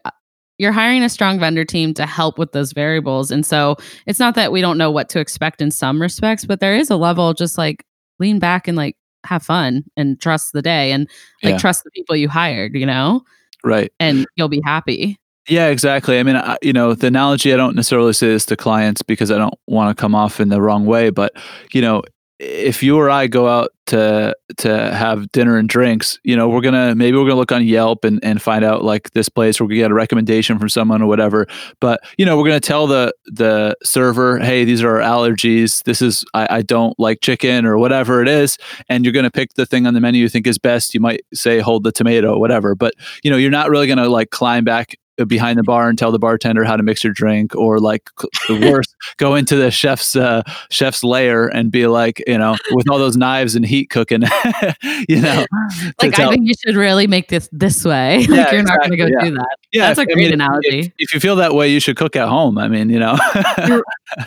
[0.58, 3.32] you're hiring a strong vendor team to help with those variables.
[3.32, 3.76] And so
[4.06, 6.90] it's not that we don't know what to expect in some respects, but there is
[6.90, 7.86] a level just like
[8.18, 8.96] lean back and like
[9.28, 11.08] have fun and trust the day and
[11.44, 11.58] like Yeah.
[11.58, 13.22] trust the people you hired, you know,
[13.64, 13.92] Right.
[14.00, 15.18] and you'll be happy.
[15.50, 16.20] Yeah, exactly.
[16.20, 19.32] I mean, I, you know, the analogy, I don't necessarily say this to clients because
[19.32, 21.32] I don't want to come off in the wrong way, but,
[21.74, 22.02] you know,
[22.40, 26.62] if you or I go out to to have dinner and drinks, you know, we're
[26.62, 29.68] gonna maybe we're gonna look on Yelp and, and find out like this place where
[29.68, 31.48] we get a recommendation from someone or whatever.
[31.80, 35.84] But you know, we're gonna tell the the server, hey, these are our allergies.
[35.84, 39.54] This is I, I don't like chicken or whatever it is, and you're gonna pick
[39.56, 40.94] the thing on the menu you think is best.
[40.94, 44.10] You might say hold the tomato or whatever, but you know, you're not really gonna
[44.10, 44.96] like climb back
[45.26, 48.10] behind the bar and tell the bartender how to mix your drink or like
[48.48, 52.90] the worst go into the chef's uh, chef's lair and be like you know with
[52.90, 54.22] all those knives and heat cooking
[55.10, 55.46] you know
[56.02, 58.20] Like, I think you should really make this this way.
[58.30, 59.58] Yeah, like, you're not going to go exactly, do that.
[59.72, 60.80] yeah that's a if- I great mean, analogy.
[60.80, 63.18] if, if you feel that way you should cook at home i mean you know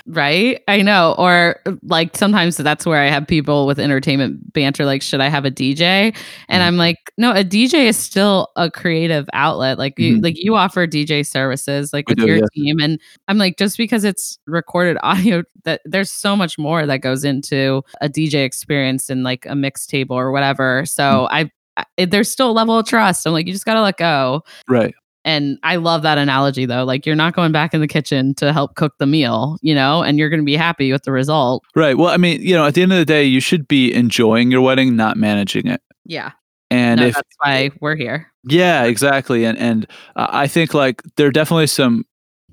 [0.06, 0.62] Right?
[0.68, 1.14] I know.
[1.18, 5.44] Or like sometimes that's where I have people with entertainment banter like, should I have
[5.46, 6.14] a DJ?
[6.48, 6.66] And Mhm.
[6.66, 9.78] I'm like, no, a DJ is still a creative outlet.
[9.78, 10.22] Like you Mhm.
[10.22, 12.48] like you offer DJ services like We with do, your yes.
[12.54, 12.78] team.
[12.80, 17.24] And I'm like, just because it's recorded audio, that there's so much more that goes
[17.24, 20.84] into a DJ experience and like a mix table or whatever.
[20.86, 21.28] So mm.
[21.30, 23.26] I, I there's still a level of trust.
[23.26, 24.42] I'm like, you just gotta let go.
[24.68, 26.84] right And I love that analogy though.
[26.84, 30.02] Like you're not going back in the kitchen to help cook the meal, you know,
[30.02, 31.62] and you're going to be happy with the result.
[31.76, 33.92] right well i mean you know at the end of the day you should be
[33.92, 36.32] enjoying your wedding not managing it Yeah.
[36.70, 38.30] And no, if that's why we're here.
[38.44, 39.44] Yeah, exactly.
[39.44, 42.04] And and uh, I think like there are definitely some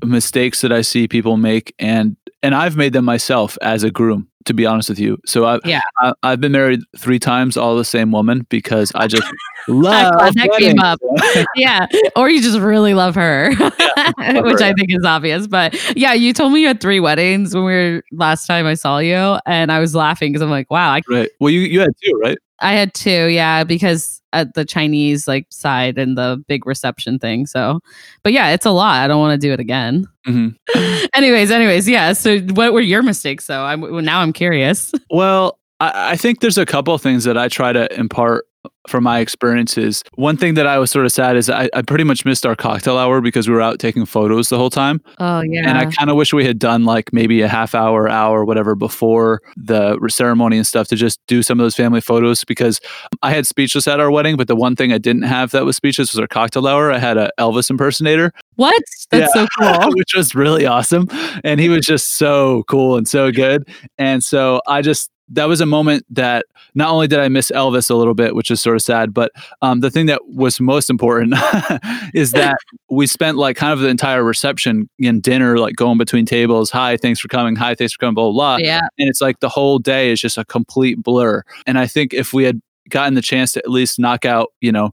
[0.04, 4.28] mistakes that I see people make, and and I've made them myself as a groom.
[4.46, 5.82] To be honest with you, so I've Yeah.
[5.98, 9.28] I I've been married three times, all the same woman, because I just
[9.68, 11.00] love that came up.
[11.58, 11.86] yeah.
[12.16, 15.48] Or you just really love her, which her, I think is obvious.
[15.48, 18.76] But yeah, you told me you had three weddings when we were last time I
[18.76, 19.38] saw you.
[19.46, 21.30] And I was laughing because I'm like, wow, I, right.
[21.42, 22.38] Well, you you had two, right?
[22.60, 23.28] I had two.
[23.28, 23.64] Yeah.
[23.64, 27.46] Because at the Chinese like side and the big reception thing.
[27.46, 27.80] So,
[28.24, 29.04] but yeah, it's a lot.
[29.04, 30.08] I don't want to do it again.
[30.26, 30.50] hmm
[31.14, 31.88] anyways, anyways.
[31.88, 32.14] Yeah.
[32.14, 33.64] So what were your mistakes though?
[33.64, 34.92] I'm well, now I'm curious.
[35.10, 38.46] Well, I, I think there's a couple of things that I try to impart
[38.88, 40.04] from my experiences.
[40.16, 42.56] One thing that I was sort of sad is I, I pretty much missed our
[42.56, 45.02] cocktail hour because we were out taking photos the whole time.
[45.20, 45.68] Oh yeah.
[45.68, 48.76] And I kind of wish we had done like maybe a half hour, hour, whatever
[48.76, 52.80] before the ceremony and stuff to just do some of those family photos because
[53.22, 55.76] I had speechless at our wedding, but the one thing I didn't have that was
[55.76, 56.92] speechless was our cocktail hour.
[56.92, 58.82] I had a Elvis impersonator, what?
[59.12, 59.92] That's so cool.
[59.96, 61.08] which was really awesome.
[61.44, 63.68] And he was just so cool and so good.
[63.98, 67.90] And so I just, that was a moment that not only did I miss Elvis
[67.90, 70.90] a little bit, which is sort of sad, but um, the thing that was most
[70.90, 71.34] important
[72.14, 72.58] is that
[72.90, 76.70] we spent like kind of the entire reception and dinner, like going between tables.
[76.72, 77.56] Hi, thanks for coming.
[77.56, 78.16] Hi, thanks for coming.
[78.16, 78.58] Blah blah.
[78.58, 78.58] blah.
[78.58, 78.88] yeah.
[78.98, 81.44] And it's like the whole day is just a complete blur.
[81.66, 84.72] And I think if we had gotten the chance to at least knock out, you
[84.72, 84.92] know,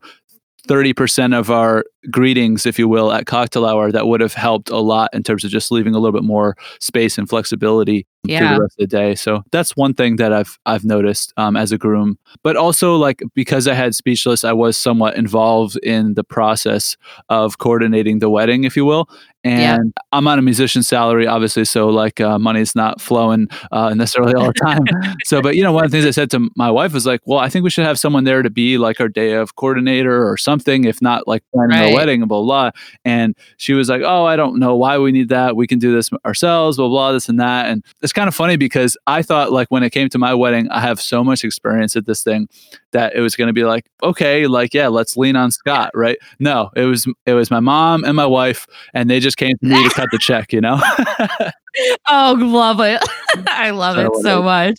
[0.69, 4.79] 30% of our greetings, if you will, at cocktail hour, that would have helped a
[4.79, 8.61] lot in terms of just leaving a little bit more space and flexibility through the
[8.63, 9.15] rest of the day.
[9.15, 12.19] So that's one thing that I've I've noticed um, as a groom.
[12.43, 16.97] But also, like because I had speechless, I was somewhat involved in the process
[17.29, 19.09] of coordinating the wedding, if you will.
[19.45, 20.03] And Yeah.
[20.13, 24.47] I'm on a musician's salary, obviously, so like uh, money's not flowing uh, necessarily all
[24.47, 24.85] the time.
[25.25, 27.21] so, but you know, one of the things I said to my wife was like,
[27.27, 30.27] "Well, I think we should have someone there to be like our day of coordinator
[30.29, 31.89] or something, if not like planning Right.
[31.91, 32.71] our wedding and blah blah."
[33.05, 35.57] And she was like, "Oh, I don't know why we need that.
[35.57, 38.57] We can do this ourselves, blah blah, this and that." And it's kind of funny
[38.57, 41.97] because I thought like when it came to my wedding, I have so much experience
[41.97, 42.49] at this thing
[42.93, 46.17] that it was going to be like, okay, like yeah, let's lean on Scott, right?
[46.39, 49.67] No, it was it was my mom and my wife, and they just came to
[49.67, 50.81] me to cut the check, you know.
[52.09, 53.03] oh, love it!
[53.49, 54.79] I love it so much.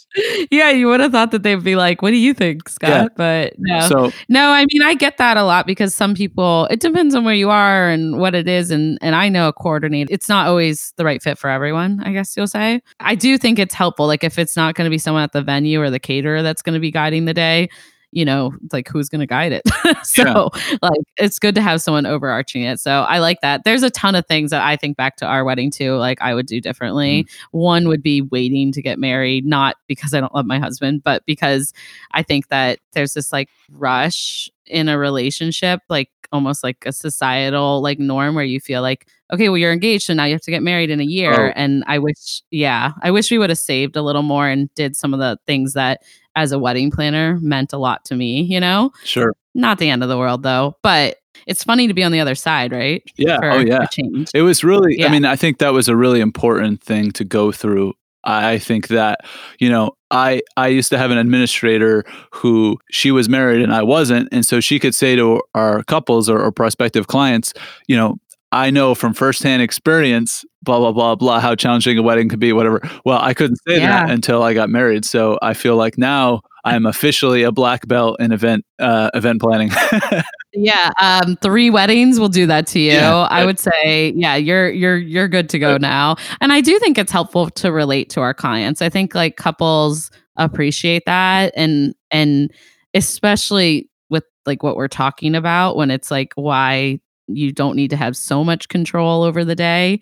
[0.51, 3.07] Yeah, you would have thought that they'd be like, "What do you think, Scott?" Yeah.
[3.15, 4.49] But no, so, no.
[4.49, 6.67] I mean, I get that a lot because some people.
[6.71, 9.53] It depends on where you are and what it is, and and I know a
[9.53, 10.09] coordinate.
[10.09, 12.01] It's not always the right fit for everyone.
[12.03, 12.81] I guess you'll say.
[12.99, 14.07] I do think it's helpful.
[14.07, 16.61] Like if it's not going to be someone at the venue or the caterer that's
[16.61, 17.69] going to be guiding the day
[18.15, 19.61] you know, like who's going to guide it.
[20.03, 20.77] so, yeah.
[20.81, 22.79] like, it's good to have someone overarching it.
[22.79, 23.65] So, I like that.
[23.65, 26.33] There's a ton of things that I think back to our wedding too, like I
[26.33, 27.23] would do differently.
[27.23, 31.03] mm One would be waiting to get married, not because I don't love my husband,
[31.03, 31.73] but because
[32.11, 37.81] I think that there's this like rush in a relationship, like almost like a societal
[37.81, 40.51] like norm where you feel like okay well you're engaged and now you have to
[40.51, 41.53] get married in a year oh.
[41.55, 44.95] and i wish yeah i wish we would have saved a little more and did
[44.95, 46.01] some of the things that
[46.35, 48.91] as a wedding planner meant a lot to me, you know?
[49.03, 49.33] Sure.
[49.53, 52.35] Not the end of the world though, but it's funny to be on the other
[52.35, 53.03] side, right?
[53.17, 53.37] Yeah.
[53.37, 53.85] For, oh, yeah.
[53.85, 54.29] Change.
[54.33, 55.07] It was really, yeah.
[55.07, 57.93] I mean, I think that was a really important thing to go through.
[58.27, 59.19] I think that,
[59.59, 63.83] you know, I I used to have an administrator who she was married and I
[63.83, 67.53] wasn't, and so she could say to our couples or, or prospective clients,
[67.87, 68.17] you know,
[68.55, 72.53] I know from firsthand experience, blah blah blah blah, how challenging a wedding could be,
[72.53, 72.81] whatever.
[73.03, 74.05] Well, I couldn't say yeah.
[74.05, 75.03] that until I got married.
[75.03, 79.71] So I feel like now I'm officially a black belt in event uh, event planning.
[80.53, 82.93] yeah, um, three weddings will do that to you.
[82.93, 86.15] Yeah, I would say, yeah, you're you're you're good to go now.
[86.39, 88.81] And I do think it's helpful to relate to our clients.
[88.81, 92.53] I think like couples appreciate that, and and
[92.93, 97.97] especially with like what we're talking about when it's like why you don't need to
[97.97, 99.99] have so much control over the day.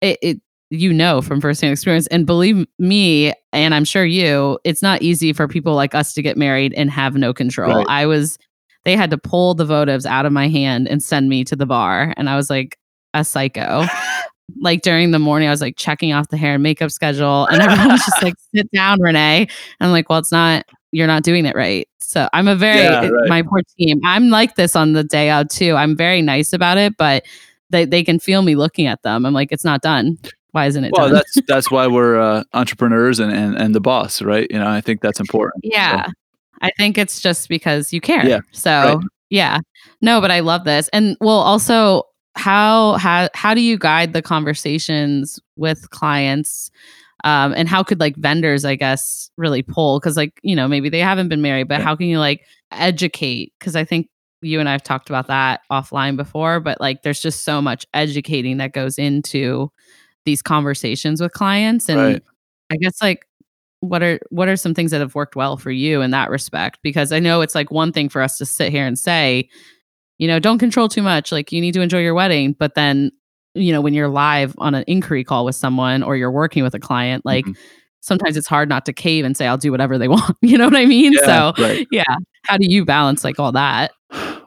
[0.00, 4.82] It, it you know from firsthand experience and believe me and i'm sure you it's
[4.82, 7.86] not easy for people like us to get married and have no control right.
[7.88, 8.36] i was
[8.84, 11.66] they had to pull the votives out of my hand and send me to the
[11.66, 12.76] bar and i was like
[13.14, 13.84] a psycho
[14.60, 17.62] like during the morning i was like checking off the hair and makeup schedule and
[17.62, 19.48] everyone was just like sit down renee and
[19.80, 20.64] i'm like well it's not
[20.96, 23.28] you're not doing it right so I'm a very yeah, right.
[23.28, 24.00] my poor team.
[24.04, 25.74] I'm like this on the day out too.
[25.74, 27.24] I'm very nice about it, but
[27.70, 29.26] they they can feel me looking at them.
[29.26, 30.16] I'm like, it's not done.
[30.52, 31.14] Why isn't it well, done?
[31.14, 34.46] that's that's why we're uh, entrepreneurs and, and and the boss, right?
[34.50, 35.64] You know, I think that's important.
[35.64, 36.06] Yeah.
[36.06, 36.12] So.
[36.62, 38.26] I think it's just because you care.
[38.26, 38.40] Yeah.
[38.52, 38.98] So right.
[39.28, 39.58] yeah.
[40.00, 40.88] No, but I love this.
[40.92, 42.04] And well also
[42.36, 46.70] how how how do you guide the conversations with clients
[47.26, 50.88] um, and how could like vendors i guess really pull because like you know maybe
[50.88, 51.84] they haven't been married but yeah.
[51.84, 54.08] how can you like educate because i think
[54.40, 58.58] you and i've talked about that offline before but like there's just so much educating
[58.58, 59.70] that goes into
[60.24, 62.22] these conversations with clients and right.
[62.70, 63.26] i guess like
[63.80, 66.78] what are what are some things that have worked well for you in that respect
[66.82, 69.48] because i know it's like one thing for us to sit here and say
[70.18, 73.10] you know don't control too much like you need to enjoy your wedding but then
[73.56, 76.74] you know when you're live on an inquiry call with someone or you're working with
[76.74, 77.60] a client like mm-hmm.
[78.00, 80.66] sometimes it's hard not to cave and say i'll do whatever they want you know
[80.66, 81.86] what i mean yeah, so right.
[81.90, 83.92] yeah how do you balance like all that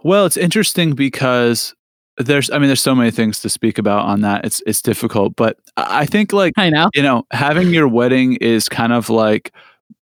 [0.03, 1.73] well it's interesting because
[2.17, 5.35] there's i mean there's so many things to speak about on that it's it's difficult
[5.35, 9.53] but i think like i know you know having your wedding is kind of like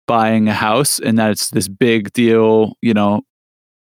[0.07, 3.21] buying a house and that it's this big deal you know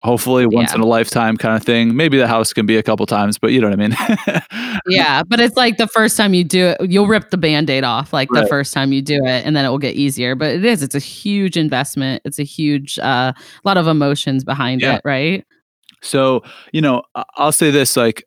[0.03, 0.77] hopefully once yeah.
[0.77, 1.95] in a lifetime kind of thing.
[1.95, 4.81] Maybe the house can be a couple times, but you know what I mean?
[4.87, 8.12] yeah, but it's like the first time you do it, you'll rip the band-aid off
[8.12, 8.43] like right.
[8.43, 10.35] the first time you do it and then it will get easier.
[10.35, 12.23] But it is, it's a huge investment.
[12.25, 13.35] It's a huge uh, a
[13.65, 14.97] lot of emotions behind yeah.
[14.97, 15.47] it, right?
[16.03, 17.03] So, you know,
[17.37, 18.25] I'll say this like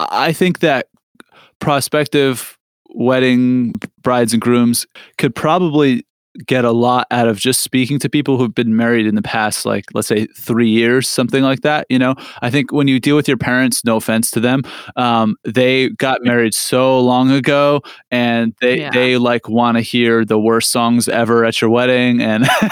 [0.00, 0.88] I think that
[1.58, 2.58] prospective
[2.94, 4.86] wedding brides and grooms
[5.18, 6.06] could probably
[6.46, 9.66] get a lot out of just speaking to people who've been married in the past
[9.66, 12.14] like let's say three years something like that you know?
[12.40, 14.62] I think when you deal with your parents no offense to them
[14.96, 18.90] um, they got married so long ago and they yeah.
[18.90, 22.44] they like want to hear the worst songs ever at your wedding and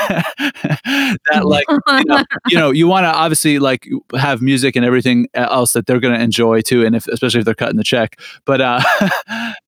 [1.33, 5.29] that like you know you, know, you want to obviously like have music and everything
[5.35, 8.19] else that they're going to enjoy too and if especially if they're cutting the check
[8.45, 8.81] but uh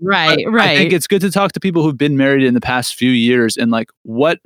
[0.01, 2.55] right but right i think it's good to talk to people who've been married in
[2.55, 4.39] the past few years and like like what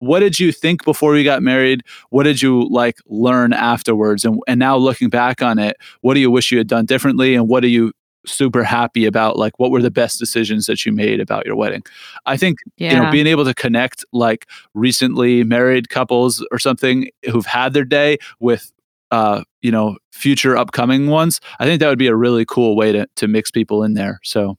[0.00, 1.82] what did you think before we got married?
[2.08, 4.24] What did you like learn afterwards?
[4.24, 7.34] And, and now looking back on it what do you wish you had done differently?
[7.34, 7.92] And what are you
[8.26, 9.36] super happy about?
[9.36, 11.82] Like what were the best decisions that you made about your wedding?
[12.26, 12.92] I think yeah.
[12.92, 17.84] you know being able to connect like recently married couples or something who've had their
[17.84, 18.72] day with
[19.12, 22.92] uh you know future upcoming ones i think that would be a really cool way
[22.92, 24.20] to to mix people in there.
[24.22, 24.56] So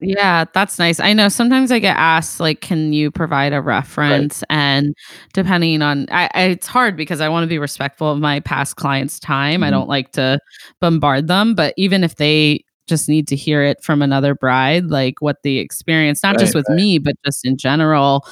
[0.00, 0.98] Yeah, that's nice.
[0.98, 4.42] I know sometimes I get asked, like, can you provide a reference?
[4.48, 4.56] Right.
[4.56, 4.94] And
[5.34, 8.76] depending on, I, I, it's hard because I want to be respectful of my past
[8.76, 9.56] clients' time.
[9.56, 9.64] Mm-hmm.
[9.64, 10.38] I don't like to
[10.80, 15.20] bombard them, but even if they just need to hear it from another bride, like
[15.20, 16.76] what the experience, not right, just with right.
[16.76, 18.26] me, but just in general.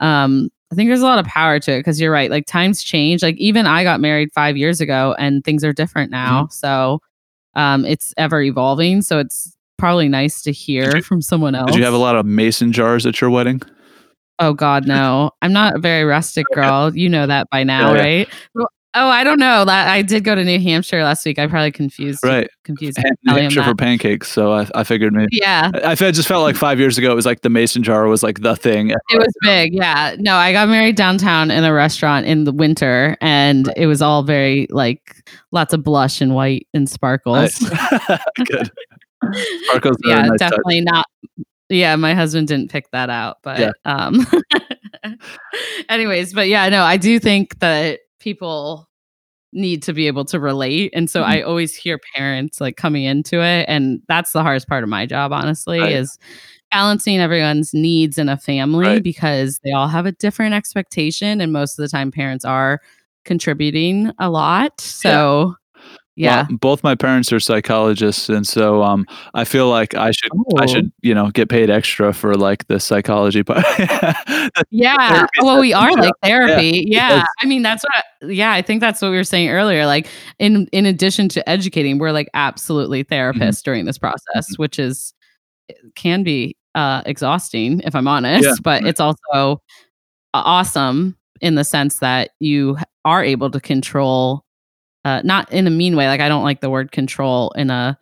[0.00, 2.30] Um, I think there's a lot of power to it because you're right.
[2.30, 3.22] Like times change.
[3.22, 6.44] Like even I got married five years ago and things are different now.
[6.44, 6.52] Mm-hmm.
[6.52, 7.00] So
[7.54, 9.02] um, it's ever evolving.
[9.02, 11.72] So it's probably nice to hear you, from someone else.
[11.72, 13.60] Did you have a lot of mason jars at your wedding?
[14.38, 15.32] Oh God, no!
[15.42, 16.96] I'm not a very rustic oh, girl.
[16.96, 18.28] You know that by now, oh, yeah, right?
[18.56, 18.64] Yeah.
[18.94, 19.64] Oh, I don't know.
[19.66, 21.38] I did go to New Hampshire last week.
[21.38, 24.30] I probably confused right confused New Hampshire for pancakes.
[24.30, 25.70] So I, I figured maybe yeah.
[25.82, 28.22] I, I just felt like five years ago it was like the mason jar was
[28.22, 28.90] like the thing.
[28.90, 29.74] It was big.
[29.74, 30.14] Yeah.
[30.18, 34.22] No, I got married downtown in a restaurant in the winter, and it was all
[34.22, 37.60] very like lots of blush and white and sparkles.
[37.62, 38.20] Nice.
[38.44, 38.70] Good.
[40.04, 40.94] Yeah, nice definitely touch.
[40.94, 41.06] not.
[41.68, 43.70] Yeah, my husband didn't pick that out, but yeah.
[43.84, 44.26] um.
[45.88, 48.88] anyways, but yeah, no, I do think that people
[49.52, 50.92] need to be able to relate.
[50.94, 51.30] And so mm-hmm.
[51.30, 53.66] I always hear parents like coming into it.
[53.68, 55.92] And that's the hardest part of my job, honestly, right.
[55.92, 56.18] is
[56.70, 59.02] balancing everyone's needs in a family right.
[59.02, 61.40] because they all have a different expectation.
[61.40, 62.80] And most of the time, parents are
[63.24, 64.80] contributing a lot.
[64.80, 65.54] So yeah.
[66.18, 70.58] Well, both my parents are psychologists, and so um, I feel like I should oh.
[70.58, 73.64] I should you know get paid extra for like the psychology part.
[74.70, 75.26] yeah.
[75.40, 76.84] Well, we are like therapy.
[76.86, 77.16] Yeah.
[77.16, 77.24] yeah.
[77.40, 78.30] I mean, that's what.
[78.30, 79.86] yeah, I think that's what we were saying earlier.
[79.86, 80.06] Like
[80.38, 83.14] in in addition to educating, we're like absolutely mm-hmm.
[83.14, 83.64] therapists mm-hmm.
[83.64, 84.62] during this process, mm-hmm.
[84.62, 85.14] which is
[85.94, 88.54] can be uh, exhausting if I'm honest, yeah.
[88.62, 89.62] but it's also
[90.34, 94.44] awesome in the sense that you are able to control
[95.04, 96.06] uh, not in a mean way.
[96.06, 97.98] Like I don't like the word control in a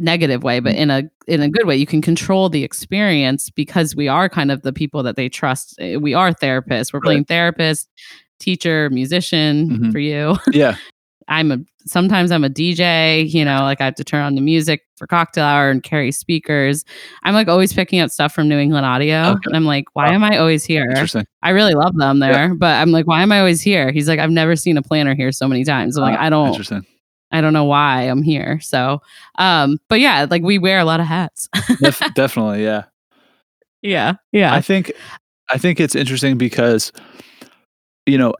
[0.00, 0.78] negative way, but mm.
[0.78, 1.76] in a in a good way.
[1.76, 5.76] You can control the experience because we are kind of the people that they trust.
[5.78, 6.92] Eh, we are therapists.
[6.92, 7.88] We're playing therapist,
[8.38, 9.90] teacher, musician mm-hmm.
[9.90, 10.36] for you.
[10.52, 10.76] Yeah.
[11.28, 14.40] I'm a sometimes I'm a DJ, you know, like I have to turn on the
[14.40, 16.84] music for cocktail hour and carry speakers.
[17.22, 19.32] I'm like always picking up stuff from New England Audio.
[19.32, 19.40] Okay.
[19.46, 20.14] And I'm like, why wow.
[20.14, 20.88] am I always here?
[20.88, 21.26] Interesting.
[21.42, 22.54] I really love them there, yeah.
[22.54, 23.92] but I'm like, why am I always here?
[23.92, 25.96] He's like, I've never seen a planner here so many times.
[25.96, 26.86] I'm like, I don't Interesting.
[27.30, 28.60] I don't know why I'm here.
[28.60, 29.02] So,
[29.38, 31.48] um, but yeah, like we wear a lot of hats.
[31.80, 32.84] Def- definitely, yeah.
[33.82, 34.14] Yeah.
[34.32, 34.54] Yeah.
[34.54, 34.92] I think
[35.50, 36.92] I think it's interesting because
[38.06, 38.34] you know,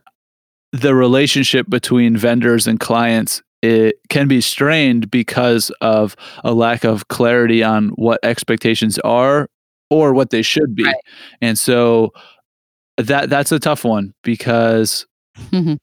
[0.74, 7.08] the relationship between vendors and clients it can be strained because of a lack of
[7.08, 9.48] clarity on what expectations are
[9.88, 10.84] or what they should be.
[10.84, 10.94] Right.
[11.40, 12.12] And so
[12.98, 15.06] that that's a tough one because
[15.50, 15.74] mm-hmm.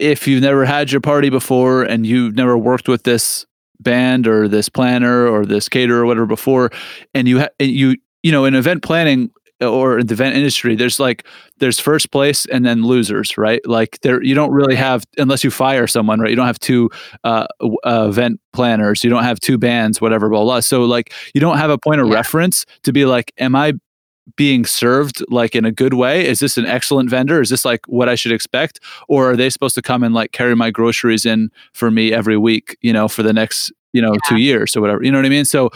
[0.00, 3.46] if you've never had your party before and you've never worked with this
[3.78, 6.70] band or this planner or this caterer or whatever before
[7.14, 9.30] and you ha- you you know in event planning
[9.60, 11.26] or in the event industry, there's like
[11.58, 13.60] there's first place and then losers, right?
[13.66, 16.30] Like there, you don't really have unless you fire someone, right?
[16.30, 16.90] You don't have two
[17.24, 20.60] uh, uh, event planners, you don't have two bands, whatever, blah blah.
[20.60, 22.14] So like you don't have a point of yeah.
[22.14, 23.74] reference to be like, am I
[24.36, 26.26] being served like in a good way?
[26.26, 27.40] Is this an excellent vendor?
[27.40, 28.80] Is this like what I should expect?
[29.08, 32.36] Or are they supposed to come and like carry my groceries in for me every
[32.36, 34.28] week, you know, for the next, you know, yeah.
[34.28, 35.02] two years or whatever?
[35.02, 35.44] You know what I mean?
[35.44, 35.70] So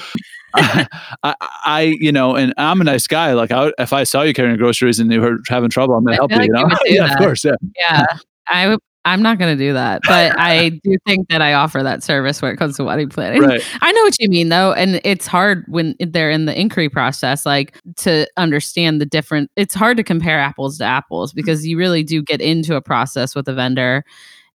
[1.22, 3.32] I, I, you know, and I'm a nice guy.
[3.32, 6.16] Like, I, if I saw you carrying groceries and you were having trouble, I'm gonna
[6.16, 6.38] help you.
[6.38, 7.12] Like you know, you yeah, that.
[7.12, 8.07] of course, yeah, yeah.
[8.48, 8.76] I
[9.07, 12.40] I'm not going to do that, but I do think that I offer that service
[12.40, 13.42] when it comes to wedding planning.
[13.42, 13.62] Right.
[13.82, 17.44] I know what you mean though, and it's hard when they're in the inquiry process,
[17.44, 19.50] like to understand the different.
[19.57, 23.34] It's hard to compare apples to apples because you really do get into a process
[23.34, 24.05] with a vendor,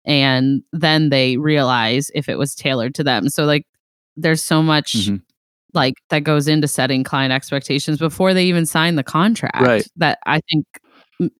[0.04, 3.30] and then they realize if it was tailored to them.
[3.30, 3.68] So like,
[4.18, 4.94] there's so much.
[4.94, 5.18] Mm-hmm
[5.74, 9.62] like that goes into setting client expectations before they even sign the contract.
[9.62, 9.88] Right.
[9.98, 10.66] That I think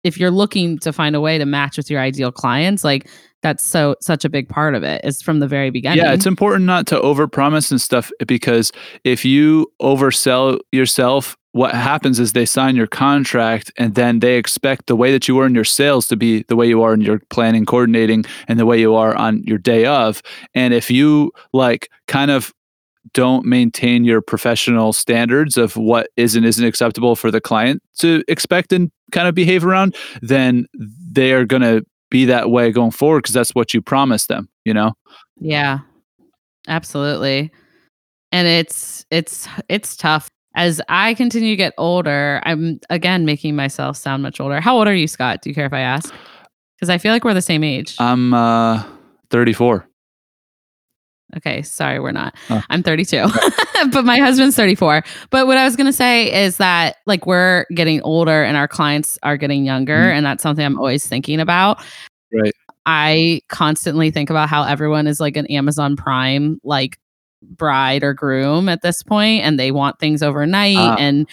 [0.04, 3.10] if you're looking to find a way to match with your ideal clients, like
[3.42, 6.04] that's so such a big part of it is from the very beginning.
[6.04, 8.72] Yeah, it's important not to overpromise and stuff eh, because
[9.04, 14.88] if you oversell yourself, what happens is they sign your contract and then they expect
[14.88, 17.02] the way that you are in your sales to be the way you are in
[17.02, 20.22] your planning, coordinating, and the way you are on your day of.
[20.54, 22.54] And if you like kind of
[23.14, 28.24] don't maintain your professional standards of what is and isn't acceptable for the client to
[28.28, 32.92] expect and kind of behave around, then they are going to be that way going
[32.92, 34.94] forward because that's what you promised them, you know?
[35.40, 35.80] Yeah.
[36.68, 37.52] Absolutely.
[38.32, 40.30] And it's it's it's tough.
[40.56, 44.60] As I continue to get older, I'm again making myself sound much older.
[44.62, 45.42] How old are you, Scott?
[45.42, 46.14] Do you care if I ask?
[46.76, 47.96] Because I feel like we're the same age.
[48.00, 48.84] I'm uh
[49.32, 49.89] 34.
[51.38, 52.36] Okay, sorry, we're not.
[52.50, 52.62] Oh.
[52.70, 53.28] I'm 32,
[53.92, 55.04] but my husband's 34.
[55.30, 58.68] But what I was going to say is that like we're getting older and our
[58.68, 59.96] clients are getting younger.
[59.96, 60.18] Mm-hmm.
[60.18, 61.84] And that's something I'm always thinking about.
[62.34, 62.54] Right.
[62.86, 66.98] I constantly think about how everyone is like an Amazon Prime, like
[67.42, 70.78] bride or groom at this point, and they want things overnight.
[70.78, 70.96] Ah.
[70.98, 71.30] And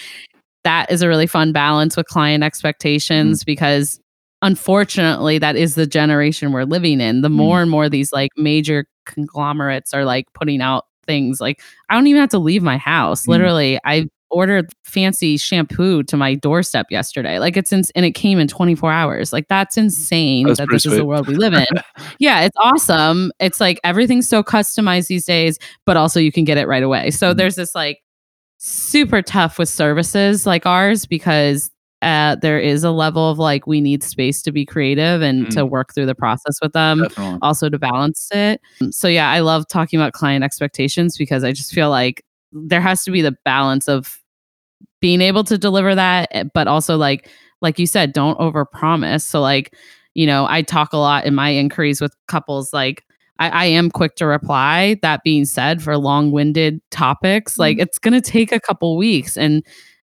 [0.64, 3.50] that is a really fun balance with client expectations mm-hmm.
[3.50, 4.00] because
[4.42, 7.32] unfortunately that is the generation we're living in the mm.
[7.32, 12.08] more and more these like major conglomerates are like putting out things like i don't
[12.08, 13.24] even have to leave my house.
[13.24, 13.28] Mm.
[13.28, 17.38] literally i ordered fancy shampoo to my doorstep yesterday.
[17.38, 19.32] Like it's in, and it came in 24 hours.
[19.32, 20.92] Like that's insane that's that this sweet.
[20.92, 21.66] is the world we live in.
[22.18, 23.32] Yeah it's awesome.
[23.40, 27.10] It's like everything's so customized these days but also you can get it right away.
[27.10, 27.36] So mm.
[27.36, 28.02] there's this like
[28.58, 31.70] super tough with services like ours because
[32.02, 35.50] uh, there is a level of like we need space to be creative and mm.
[35.50, 37.38] to work through the process with them Definitely.
[37.42, 41.72] also to balance it so yeah i love talking about client expectations because i just
[41.72, 44.20] feel like there has to be the balance of
[45.00, 47.30] being able to deliver that eh, but also like
[47.62, 49.74] like you said don't overpromise so like
[50.14, 53.04] you know i talk a lot in my inquiries with couples like
[53.38, 54.96] I, I, am quick to reply.
[55.02, 57.82] That being said, for long winded topics, like mm.
[57.82, 59.36] it's going to take a couple weeks.
[59.36, 59.62] And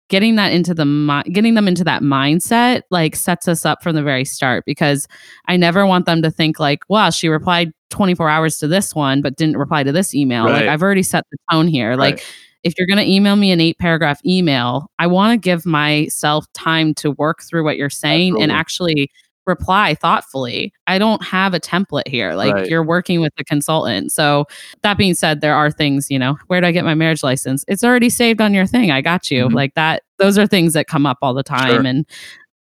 [0.09, 3.95] getting that into the mi- getting them into that mindset like sets us up from
[3.95, 5.07] the very start because
[5.47, 9.21] I never want them to think like, wow, she replied 24 hours to this one
[9.21, 10.45] but didn't reply to this email.
[10.45, 10.61] Right.
[10.61, 11.91] Like I've already set the tone here.
[11.91, 11.99] Right.
[11.99, 12.25] Like
[12.63, 16.45] if you're going to email me an eight paragraph email, I want to give myself
[16.53, 18.43] time to work through what you're saying Absolutely.
[18.43, 19.11] and actually
[19.49, 20.71] reply thoughtfully.
[20.87, 22.33] I don't have a template here.
[22.35, 22.69] Like right.
[22.69, 24.11] you're working with a consultant.
[24.13, 24.45] So
[24.83, 27.65] that being said, there are things, you know, where do I get my marriage license?
[27.67, 28.91] It's already saved on your thing.
[28.91, 29.45] I got you.
[29.45, 29.55] Mm-hmm.
[29.55, 31.81] Like that, those are things that come up all the time.
[31.81, 31.85] Sure.
[31.85, 32.05] And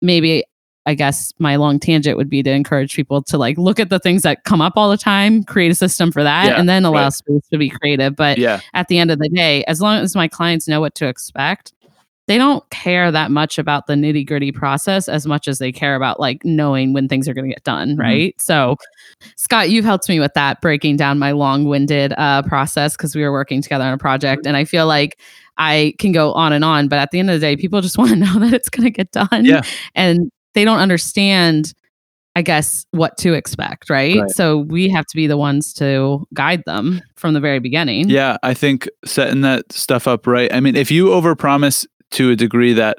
[0.02, 0.46] maybe
[0.86, 4.00] I guess my long tangent would be to encourage people to like look at the
[4.00, 6.86] things that come up all the time, create a system for that, yeah, and then
[6.86, 7.14] allow right.
[7.14, 8.16] space to be creative.
[8.16, 8.62] But yeah.
[8.74, 11.74] at the end of the day, as long as my clients know what to expect,
[12.30, 15.96] they don't care that much about the nitty gritty process as much as they care
[15.96, 17.94] about like knowing when things are going to get done.
[17.94, 18.00] Mm-hmm.
[18.00, 18.40] Right.
[18.40, 18.76] So,
[19.36, 23.24] Scott, you've helped me with that, breaking down my long winded uh, process because we
[23.24, 24.46] were working together on a project.
[24.46, 25.20] And I feel like
[25.58, 27.98] I can go on and on, but at the end of the day, people just
[27.98, 29.44] want to know that it's going to get done.
[29.44, 29.64] Yeah.
[29.96, 31.74] And they don't understand.
[32.36, 34.22] I guess what to expect, right?
[34.22, 34.30] right?
[34.30, 38.08] So we have to be the ones to guide them from the very beginning.
[38.08, 40.54] Yeah, I think setting that stuff up right.
[40.54, 42.98] I mean, if you overpromise to a degree that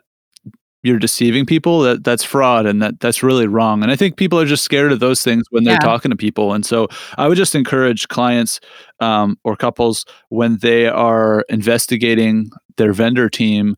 [0.83, 3.83] you're deceiving people that that's fraud and that that's really wrong.
[3.83, 5.79] And i think people are just scared of those things when they're yeah.
[5.79, 6.53] talking to people.
[6.53, 6.89] And so
[7.19, 8.61] i would just encourage clients
[9.01, 13.77] um, or couples when they are investigating their vendor team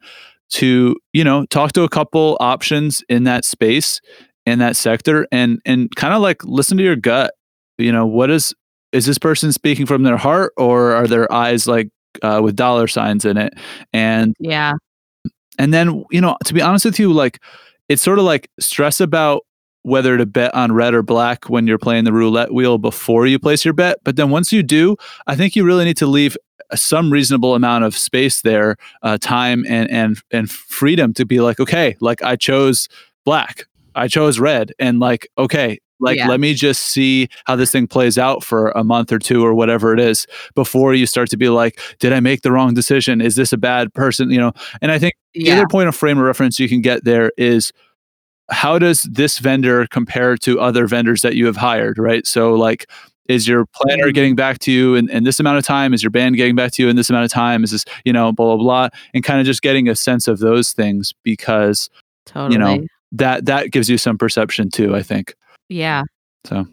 [0.50, 4.00] to you know talk to a couple options in that space
[4.46, 7.32] in that sector and and kind of like listen to your gut.
[7.78, 8.54] You know what is
[8.92, 11.88] is this person speaking from their heart or are their eyes like
[12.22, 13.54] uh, with dollar signs in it?
[13.92, 14.74] And yeah
[15.62, 17.40] and then, you know, to be honest with you, like
[17.88, 19.46] it's sort of like stress about
[19.82, 23.38] whether to bet on red or black when you're playing the roulette wheel before you
[23.38, 23.98] place your bet.
[24.02, 24.96] But then once you do,
[25.28, 26.36] I think you really need to leave
[26.74, 31.60] some reasonable amount of space there, uh, time and and and freedom to be like,
[31.60, 32.88] okay, like I chose
[33.24, 36.28] black, I chose red, and like, okay, like, yeah.
[36.28, 39.54] let me just see how this thing plays out for a month or two or
[39.54, 43.20] whatever it is before you start to be like, did I make the wrong decision?
[43.20, 44.30] Is this a bad person?
[44.30, 45.54] You know, and I think yeah.
[45.54, 47.72] the other point of frame of reference you can get there is
[48.50, 52.26] how does this vendor compare to other vendors that you have hired, right?
[52.26, 52.90] So, like,
[53.28, 54.12] is your planner mm-hmm.
[54.12, 55.94] getting back to you in, in this amount of time?
[55.94, 57.62] Is your band getting back to you in this amount of time?
[57.62, 58.88] Is this, you know, blah, blah, blah.
[59.14, 61.88] And kind of just getting a sense of those things because,
[62.26, 62.54] totally.
[62.54, 65.34] you know, that that gives you some perception too, I think.
[65.72, 66.02] Yeah.
[66.44, 66.66] So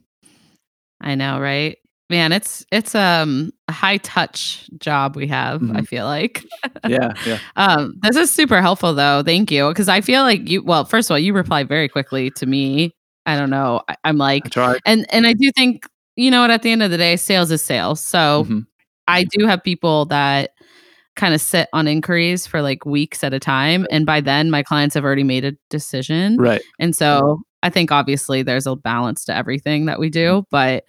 [1.02, 1.78] I know, right?
[2.10, 5.78] Man, it's it's um a high touch job we have, mm-hmm.
[5.78, 6.44] I feel like.
[6.88, 7.40] yeah, yeah.
[7.56, 9.22] Um this is super helpful though.
[9.24, 12.32] Thank you because I feel like you well, first of all, you reply very quickly
[12.32, 12.94] to me.
[13.26, 13.82] I don't know.
[13.88, 15.86] I, am like and and I do think
[16.16, 18.02] you know what at the end of the day sales is sales.
[18.02, 18.60] So mm-hmm.
[19.08, 20.52] I do have people that
[21.20, 24.64] kind of sit on inquiries for like weeks at a time and by then my
[24.64, 26.38] clients have already made a decision.
[26.38, 26.62] Right.
[26.80, 30.48] And so I think obviously there's a balance to everything that we do, mm-hmm.
[30.50, 30.86] but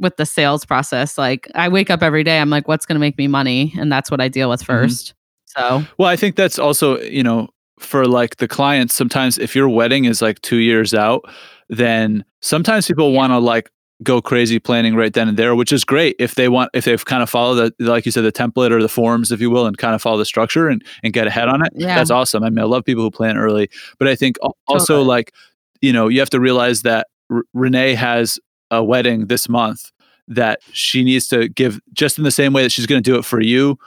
[0.00, 3.00] with the sales process, like I wake up every day, I'm like, what's going to
[3.00, 3.72] make me money?
[3.78, 5.14] And that's what I deal with 1st mm-hmm.
[5.46, 7.48] So, well, I think that's also, you know,
[7.78, 11.24] for like the clients, sometimes if your wedding is like two years out,
[11.70, 13.16] then sometimes people yeah.
[13.16, 13.70] want to like
[14.02, 17.04] go crazy planning right then and there, which is great if they want if they've
[17.04, 19.66] kind of follow the like you said the template or the forms, if you will,
[19.66, 21.72] and kind of follow the structure and and get ahead on it.
[21.74, 21.96] Yeah.
[21.96, 22.42] That's awesome.
[22.42, 24.36] I mean, I love people who plan early, but I think
[24.66, 25.06] also totally.
[25.06, 25.32] like
[25.80, 28.38] you know, you have to realize that R- Renee has
[28.70, 29.90] a wedding this month
[30.26, 33.18] that she needs to give just in the same way that she's going to do
[33.18, 33.78] it for you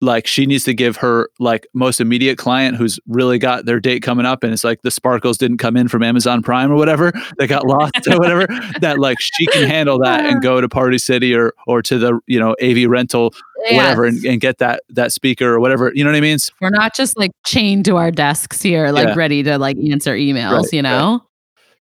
[0.00, 4.02] like she needs to give her like most immediate client who's really got their date
[4.02, 7.12] coming up and it's like the sparkles didn't come in from Amazon Prime or whatever
[7.38, 8.46] they got lost or whatever
[8.80, 10.40] that like she can handle that and uh-huh.
[10.40, 13.34] go to Party City or or to the you know AV rental
[13.64, 13.76] Yes.
[13.76, 16.70] whatever and, and get that that speaker or whatever you know what I mean We're
[16.70, 19.14] not just like chained to our desks here, like Yeah.
[19.14, 21.22] ready to like answer emails, Right, you know?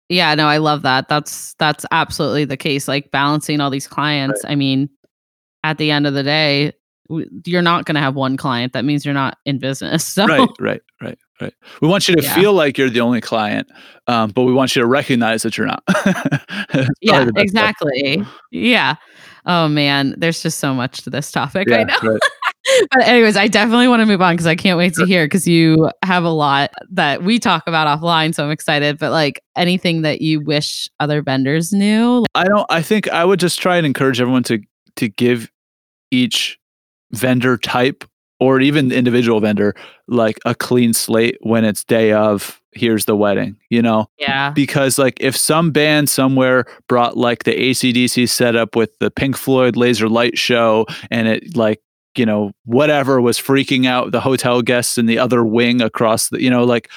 [0.09, 1.09] Yeah, no, I love that.
[1.09, 2.87] That's that's absolutely the case.
[2.87, 4.45] Like balancing all these clients.
[4.47, 4.89] I mean,
[5.65, 6.73] at the end of the day,
[7.45, 8.73] you're not going to have one client.
[8.73, 10.05] That means you're not in business.
[10.17, 11.53] So right right right right
[11.83, 12.35] we want you to Yeah.
[12.35, 13.69] feel like you're the only client
[14.07, 15.83] um, but we want you to recognize that you're not
[17.03, 18.25] yeah, exactly.
[18.51, 18.95] Yeah.
[19.45, 21.71] Oh man, there's just so much to this topic.
[21.71, 22.13] I yeah, know.
[22.13, 22.21] right.
[22.91, 25.47] but anyways, I definitely want to move on because I can't wait to hear because
[25.47, 28.35] you have a lot that we talk about offline.
[28.35, 28.99] So I'm excited.
[28.99, 32.25] But like anything that you wish other vendors knew.
[32.35, 32.67] I don't.
[32.71, 34.61] I think I would just try and encourage everyone to
[34.97, 35.51] to give
[36.11, 36.59] each
[37.17, 38.05] vendor type
[38.39, 39.75] or even individual vendor
[40.09, 42.61] like a clean slate when it's day of.
[42.73, 43.57] Here's the wedding.
[43.71, 44.51] You know, Yeah.
[44.51, 49.77] because like if some band somewhere brought like the ACDC setup with the Pink Floyd
[49.77, 51.81] laser light show and it like
[52.17, 56.43] you know whatever was freaking out the hotel guests in the other wing across the
[56.43, 56.91] you know like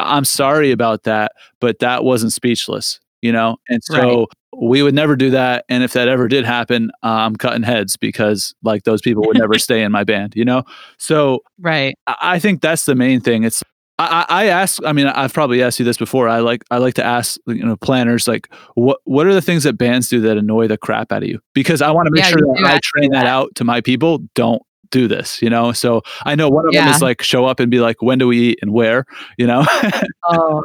[0.00, 4.26] I'm sorry about that but that wasn't speechless you know and so
[4.56, 7.96] we would never do that and if that ever did happen uh, I'm cutting heads
[7.96, 10.64] because like those people would never stay in my band you know
[10.98, 11.96] so Right.
[12.06, 13.44] I I think that's the main thing.
[13.44, 13.62] It's
[13.98, 14.82] I, I I ask.
[14.84, 16.28] I mean, I've probably asked you this before.
[16.28, 19.64] I like I like to ask you know planners like what what are the things
[19.64, 21.40] that bands do that annoy the crap out of you?
[21.54, 24.20] Because I want to make Yeah, sure that I train that out to my people.
[24.34, 25.72] Don't do this, you know.
[25.72, 28.26] So I know one of them is like show up and be like, when do
[28.26, 29.04] we eat and where,
[29.38, 29.64] you know?
[30.24, 30.64] Oh,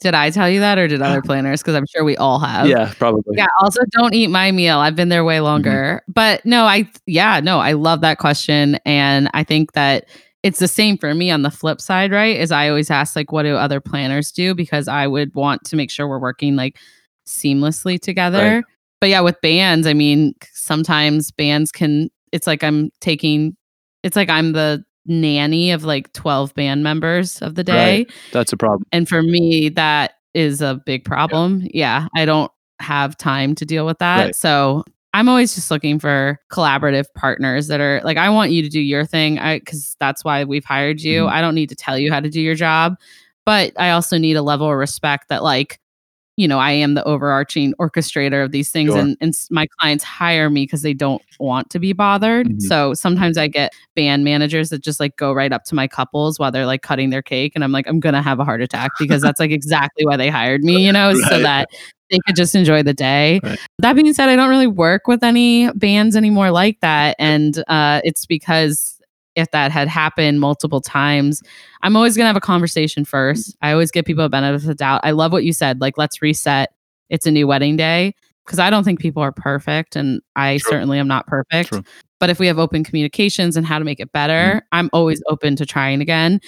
[0.00, 1.60] did I tell you that or did uh, other planners?
[1.62, 2.68] Because I'm sure we all have.
[2.68, 3.36] yeah, probably.
[3.36, 3.46] Yeah.
[3.60, 4.78] Also, don't eat my meal.
[4.78, 5.44] I've been there way mm-hmm.
[5.44, 6.02] longer.
[6.08, 8.78] But no, I, yeah, no, I love that question.
[8.84, 10.06] And I think that
[10.42, 12.36] it's the same for me on the flip side, right?
[12.36, 14.54] Is I always ask, like, what do other planners do?
[14.54, 16.78] Because I would want to make sure we're working like
[17.26, 18.56] seamlessly together.
[18.56, 18.64] Right.
[19.00, 23.56] But yeah, with bands, I mean, sometimes bands can, it's like I'm taking,
[24.02, 27.98] it's like I'm the nanny of like 12 band members of the day.
[27.98, 28.12] Right.
[28.32, 28.84] That's a problem.
[28.92, 31.66] And for me, that is a big problem.
[31.72, 32.06] Yeah.
[32.14, 34.24] I don't have time to deal with that.
[34.24, 34.34] Right.
[34.34, 38.68] So I'm always just looking for collaborative partners that are like, I want you to
[38.68, 39.38] do your thing.
[39.38, 41.24] I because that's why we've hired you.
[41.24, 41.32] Mhm.
[41.32, 42.94] I don't need to tell you how to do your job.
[43.44, 45.80] But I also need a level of respect that like,
[46.40, 48.98] you know, I am the overarching orchestrator of these things Sure.
[48.98, 52.48] and, and my clients hire me because they don't want to be bothered.
[52.48, 52.62] Mhm.
[52.62, 56.38] So sometimes I get band managers that just like go right up to my couples
[56.38, 58.90] while they're like cutting their cake and I'm like, I'm gonna have a heart attack
[58.98, 61.68] because that's like exactly why they hired me, you know, so that
[62.10, 63.40] they could just enjoy the day.
[63.42, 63.58] Right.
[63.80, 67.16] That being said, I don't really work with any bands anymore like that.
[67.18, 68.99] And uh, it's because
[69.36, 71.42] if that had happened multiple times,
[71.82, 73.50] I'm always going to have a conversation first.
[73.50, 73.66] Mm-hmm.
[73.66, 75.00] I always give people a benefit of the doubt.
[75.04, 75.80] I love what you said.
[75.80, 76.70] Like, let's reset.
[77.08, 78.14] It's a new wedding day.
[78.46, 79.94] Because I don't think people are perfect.
[79.94, 80.70] And I True.
[80.70, 81.68] certainly am not perfect.
[81.68, 81.84] True.
[82.18, 84.66] But if we have open communications and how to make it better, mm-hmm.
[84.72, 86.40] I'm always open to trying again.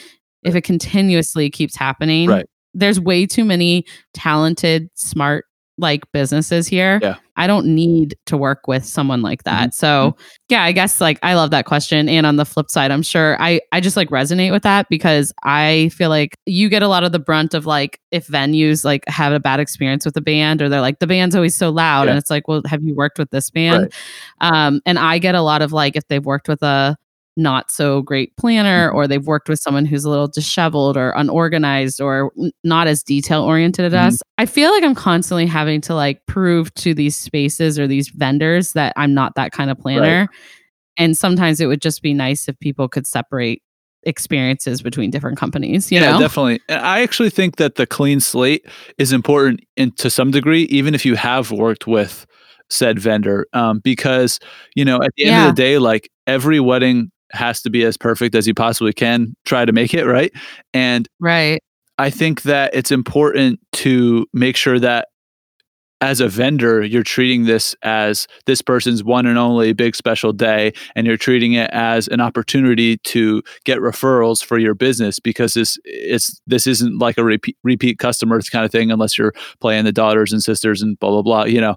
[0.42, 2.46] If it continuously keeps happening, Right.
[2.74, 5.44] there's way too many talented, smart,
[5.82, 6.98] like businesses here.
[7.02, 7.16] Yeah.
[7.36, 9.70] I don't need to work with someone like that.
[9.70, 9.74] Mhm.
[9.74, 10.16] So,
[10.50, 12.08] yeah, I guess like I love that question.
[12.08, 15.32] And on the flip side, I'm sure I I just like resonate with that because
[15.42, 19.02] I feel like you get a lot of the brunt of like if venues like
[19.08, 22.04] have a bad experience with the band or they're like the band's always so loud
[22.04, 22.10] Yeah.
[22.10, 23.92] and it's like, well, have you worked with this band?
[24.42, 26.96] Um, and I get a lot of like if they've worked with a
[27.36, 28.96] not so great planner Mm-hmm.
[28.96, 32.30] or they've worked with someone who's a little disheveled or unorganized or
[32.64, 34.20] not as detail oriented as us.
[34.38, 38.72] I feel like I'm constantly having to like prove to these spaces or these vendors
[38.74, 40.28] that I'm not that kind of planner.
[40.98, 43.62] And sometimes it would just be nice if people could separate
[44.04, 46.18] experiences between different companies, you yeah, know?
[46.18, 46.60] definitely.
[46.68, 48.66] And I actually think that the clean slate
[48.98, 52.26] is important in to some degree, even if you have worked with
[52.68, 54.38] said vendor, um, because
[54.74, 55.48] you know at the end Yeah.
[55.48, 59.34] of the day, like every wedding has to be as perfect as you possibly can.
[59.44, 60.32] Try to make it right,
[60.74, 61.60] and Right.
[61.98, 65.08] I think that it's important to make sure that
[66.00, 70.72] as a vendor, you're treating this as this person's one and only big special day,
[70.96, 75.78] and you're treating it as an opportunity to get referrals for your business because this
[75.84, 79.92] it's this isn't like a repeat repeat customers kind of thing unless you're playing the
[79.92, 81.76] daughters and sisters and blah blah blah, you know,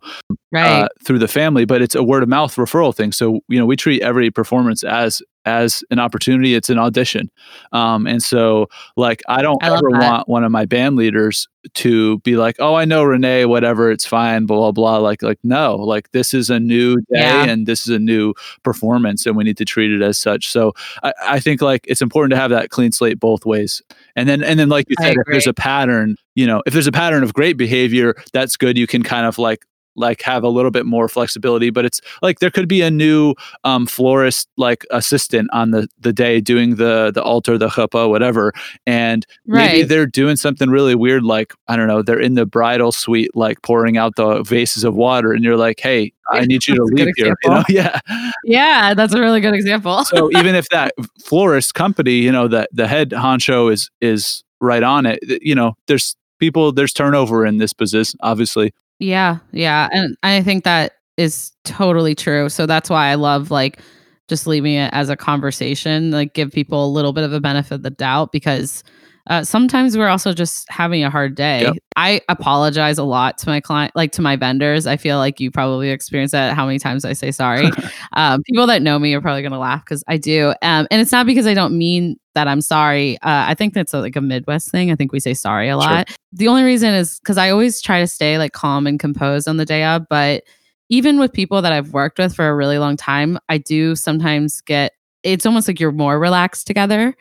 [0.51, 0.85] Right.
[0.85, 1.65] uh, through the family.
[1.65, 3.11] But it's a word of mouth referral thing.
[3.11, 6.55] So you know, we treat every performance as as an opportunity.
[6.55, 7.29] It's an audition.
[7.71, 8.67] Um, and so,
[8.97, 10.01] like, I don't I ever that.
[10.01, 14.05] want one of my band leaders to be like, "Oh, I know Renee, whatever, it's
[14.05, 14.97] fine." Blah blah blah.
[14.97, 17.45] Like, like no, like this is a new day Yeah.
[17.45, 18.33] and this is a new
[18.63, 20.51] performance, and we need to treat it as such.
[20.51, 20.73] So,
[21.03, 23.81] I, I think like it's important to have that clean slate both ways.
[24.15, 26.87] And then, and then, like you said, if there's a pattern, you know, if there's
[26.87, 28.77] a pattern of great behavior, that's good.
[28.77, 29.65] You can kind of like
[29.95, 33.33] like have a little bit more flexibility but it's like there could be a new
[33.63, 38.53] um florist like assistant on the the day doing the the altar the chuppah whatever
[38.85, 42.91] and maybe they're doing something really weird like i don't know they're in the bridal
[42.91, 46.75] suite like pouring out the vases of water and you're like hey i need you
[46.75, 47.63] to That's a good leave here you know?
[47.69, 47.99] yeah.
[48.43, 50.05] Yeah, that's a really good example.
[50.05, 50.93] so even if that
[51.23, 55.75] florist company you know that the head honcho is is right on it you know
[55.87, 59.89] there's people there's turnover in this position obviously Yeah, yeah.
[59.91, 62.49] And I think that is totally true.
[62.49, 63.79] So that's why I love like
[64.27, 67.75] just leaving it as a conversation, like give people a little bit of a benefit
[67.75, 68.83] of the doubt because
[69.27, 71.63] uh, sometimes we're also just having a hard day.
[71.63, 71.77] Yep.
[71.95, 74.85] I apologize a lot to my client, like to my vendors.
[74.85, 76.55] I feel like you probably experienced that.
[76.55, 77.69] How many times I say sorry?
[78.13, 80.49] um, people that know me are probably going to laugh because I do.
[80.61, 83.17] Um, and it's not because I don't mean that I'm sorry.
[83.21, 84.91] Uh, I think that's a, like a Midwest thing.
[84.91, 85.79] I think we say sorry a Sure.
[85.79, 86.09] lot.
[86.33, 89.57] The only reason is because I always try to stay like calm and composed on
[89.57, 90.03] the day of.
[90.09, 90.43] But
[90.89, 94.61] even with people that I've worked with for a really long time, I do sometimes
[94.61, 94.91] get
[95.23, 97.15] it's almost like you're more relaxed together.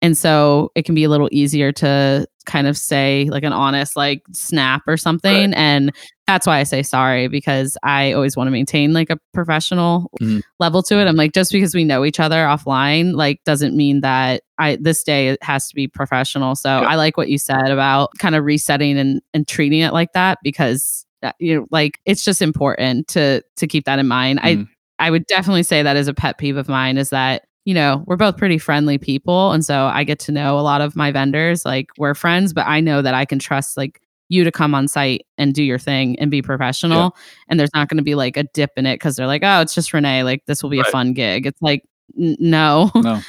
[0.00, 3.96] And so it can be a little easier to kind of say like an honest
[3.96, 5.52] like snap or something.
[5.54, 5.92] And
[6.26, 10.42] that's why I say sorry because I always want to maintain like a professional Mhm.
[10.60, 11.06] level to it.
[11.06, 15.02] I'm like, just because we know each other offline, like doesn't mean that I this
[15.02, 16.54] day it has to be professional.
[16.54, 16.86] So Yeah.
[16.88, 20.38] I like what you said about kind of resetting and, and treating it like that
[20.42, 24.38] because uh, you know, like it's just important to to keep that in mind.
[24.40, 24.68] Mhm.
[25.00, 27.74] I I would definitely say that is a pet peeve of mine is that you
[27.74, 30.96] know we're both pretty friendly people, and so I get to know a lot of
[30.96, 31.66] my vendors.
[31.66, 34.00] Like we're friends, but I know that I can trust like
[34.30, 37.14] you to come on site and do your thing and be professional.
[37.48, 39.60] And there's not going to be like a dip in it because they're like, oh,
[39.60, 40.22] it's just Renee.
[40.22, 40.88] Like this will be Right.
[40.88, 41.44] a fun gig.
[41.44, 41.82] It's like
[42.18, 43.20] n- no, no uh,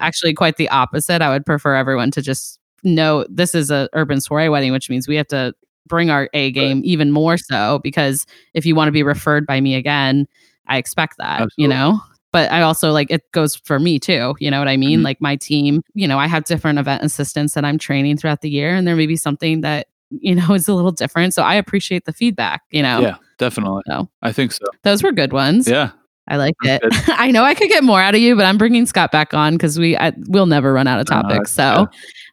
[0.00, 1.20] actually quite the opposite.
[1.20, 5.08] I would prefer everyone to just know this is a Urban Soirée wedding, which means
[5.08, 5.54] we have to
[5.88, 9.60] bring our A game even more so because if you want to be referred by
[9.60, 10.28] me again,
[10.68, 11.62] I expect that, Absolutely.
[11.64, 12.00] you know.
[12.32, 14.34] But I also like it goes for me too.
[14.38, 15.00] You know what I mean?
[15.00, 15.04] Mhm.
[15.04, 18.50] Like my team, you know, I have different event assistants that I'm training throughout the
[18.50, 21.34] year, and there may be something that you know is a little different.
[21.34, 22.62] So I appreciate the feedback.
[22.70, 24.08] You know, yeah definitely So.
[24.22, 25.68] i think so those were good ones.
[25.68, 25.90] yeah
[26.30, 26.82] I like it.
[27.08, 29.54] I know I could get more out of you, but I'm bringing Scott back on
[29.54, 31.50] because we I, we'll never run out of Uh, topics.
[31.50, 31.88] so,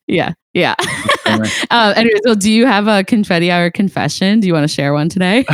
[0.08, 0.76] yeah, yeah.
[1.24, 1.50] funny.
[1.72, 4.41] uh, anyways, well, do you have a confetti hour confession?
[4.41, 5.46] Do you want to share one today?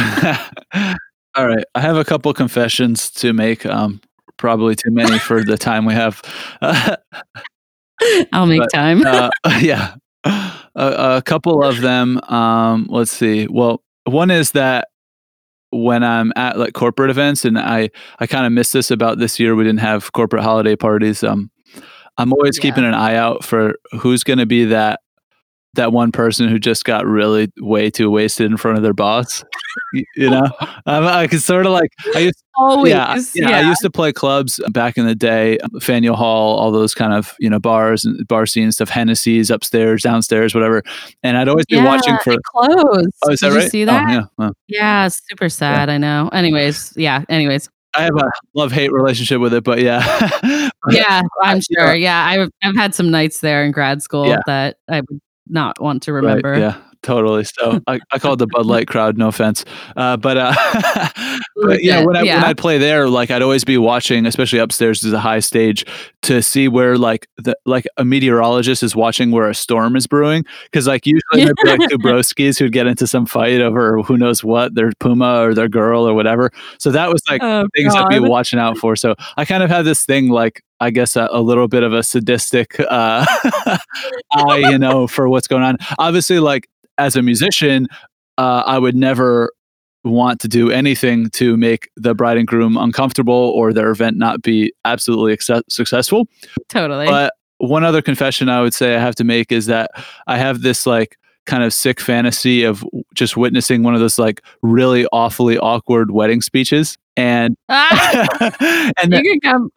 [1.35, 1.63] All right.
[1.75, 3.63] I have a couple confessions to make.
[3.65, 4.01] Um,
[4.41, 6.21] probably too many for the time we have.
[8.33, 9.05] I'll make But, time.
[9.05, 9.29] uh,
[9.61, 9.95] yeah.
[10.25, 12.19] A, a couple of them.
[12.29, 13.47] Um, let's see.
[13.47, 14.87] Well, one is that
[15.69, 17.89] when I'm at like corporate events, and I
[18.19, 19.55] I kind of miss this about this year.
[19.55, 21.23] We didn't have corporate holiday parties.
[21.23, 21.49] Um,
[22.17, 22.63] I'm always Yeah.
[22.63, 24.99] keeping an eye out for who's going to be that
[25.75, 29.43] that one person who just got really way too wasted in front of their boss.
[30.15, 30.43] You know,
[30.85, 32.91] um, I could sort of like I used Always.
[32.91, 36.93] yeah, yeah, I used to play clubs back in the day, Faneuil Hall, all those
[36.93, 40.83] kind of you know bars and bar scene stuff, Hennessy's upstairs, downstairs, whatever.
[41.23, 42.35] And I'd always be watching for.
[42.53, 43.09] closed.
[43.25, 43.63] Oh, is that Did right?
[43.63, 44.09] you see Oh, that?
[44.11, 44.21] yeah.
[44.37, 45.89] well, yeah, super sad.
[45.89, 46.29] I know.
[46.33, 47.23] Anyways, yeah.
[47.29, 50.29] Anyways, I have a love hate relationship with it, but yeah,
[50.89, 51.95] yeah, I'm sure.
[51.95, 54.39] Yeah, I've I've had some nights there in grad school Yeah.
[54.45, 56.57] that I would not want to right, remember.
[56.57, 57.43] yeah, totally.
[57.43, 59.17] So I, I call it the Bud Light crowd.
[59.17, 60.53] No offense, uh, but uh,
[61.55, 62.45] but yeah, when I when yeah.
[62.45, 65.85] I'd play there, like I'd always be watching, especially upstairs is a high stage,
[66.23, 70.45] to see where like the like a meteorologist is watching where a storm is brewing.
[70.65, 74.17] Because like usually there'd be like two broskies who'd get into some fight over who
[74.17, 76.51] knows what, their puma or their girl or whatever.
[76.77, 78.95] So that was like Oh, things I'd be watching out for.
[78.95, 81.93] So I kind of had this thing like I guess a, a little bit of
[81.93, 83.25] a sadistic uh
[84.33, 85.77] eye, you know, for what's going on.
[85.97, 86.67] Obviously, like
[87.01, 87.87] as a musician,
[88.37, 89.51] uh, I would never
[90.03, 94.41] want to do anything to make the bride and groom uncomfortable or their event not
[94.41, 96.27] be absolutely acce- successful.
[96.69, 97.05] Totally.
[97.05, 99.91] But one other confession I would say I have to make is that
[100.25, 102.83] I have this like kind of sick fantasy of
[103.13, 108.27] just witnessing one of those like really awfully awkward wedding speeches and Ah!
[109.01, 109.69] and then, you can come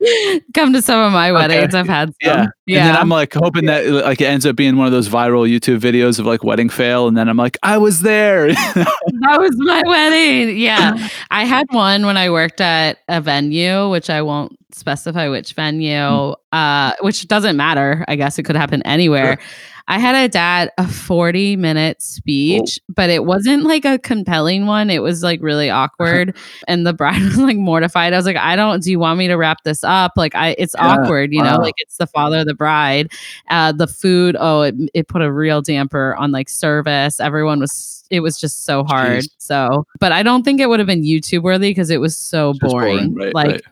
[0.54, 1.74] come to some of my weddings.
[1.74, 2.48] I've had some.
[2.66, 2.78] yeah.
[2.78, 5.48] and then I'm like hoping that like it ends up being one of those viral
[5.50, 9.56] YouTube videos of like wedding fail and then I'm like I was there that was
[9.56, 10.56] my wedding.
[10.58, 11.08] Yeah.
[11.30, 15.90] I had one when I worked at a venue, which I won't specify which venue,
[15.90, 16.34] mm.
[16.52, 18.04] uh, which doesn't matter.
[18.08, 19.38] I guess it could happen anywhere.
[19.38, 19.46] Sure.
[19.86, 22.94] I had a dad a 40 minute speech, oh.
[22.96, 24.88] but it wasn't like a compelling one.
[24.88, 26.36] It was like really awkward.
[26.66, 28.12] and the bride was like mortified.
[28.12, 30.12] I was like, I don't, do you want me to wrap this up?
[30.16, 30.86] Like, I, it's yeah.
[30.86, 31.56] awkward, you wow.
[31.56, 33.12] know, like it's the father of the bride.
[33.50, 37.20] Uh, the food, oh, it, it put a real damper on like service.
[37.20, 39.24] Everyone was, it was just so hard.
[39.24, 39.28] Jeez.
[39.36, 42.54] So, but I don't think it would have been YouTube worthy because it was so
[42.60, 43.12] boring.
[43.12, 43.14] boring.
[43.14, 43.62] Right, like, right.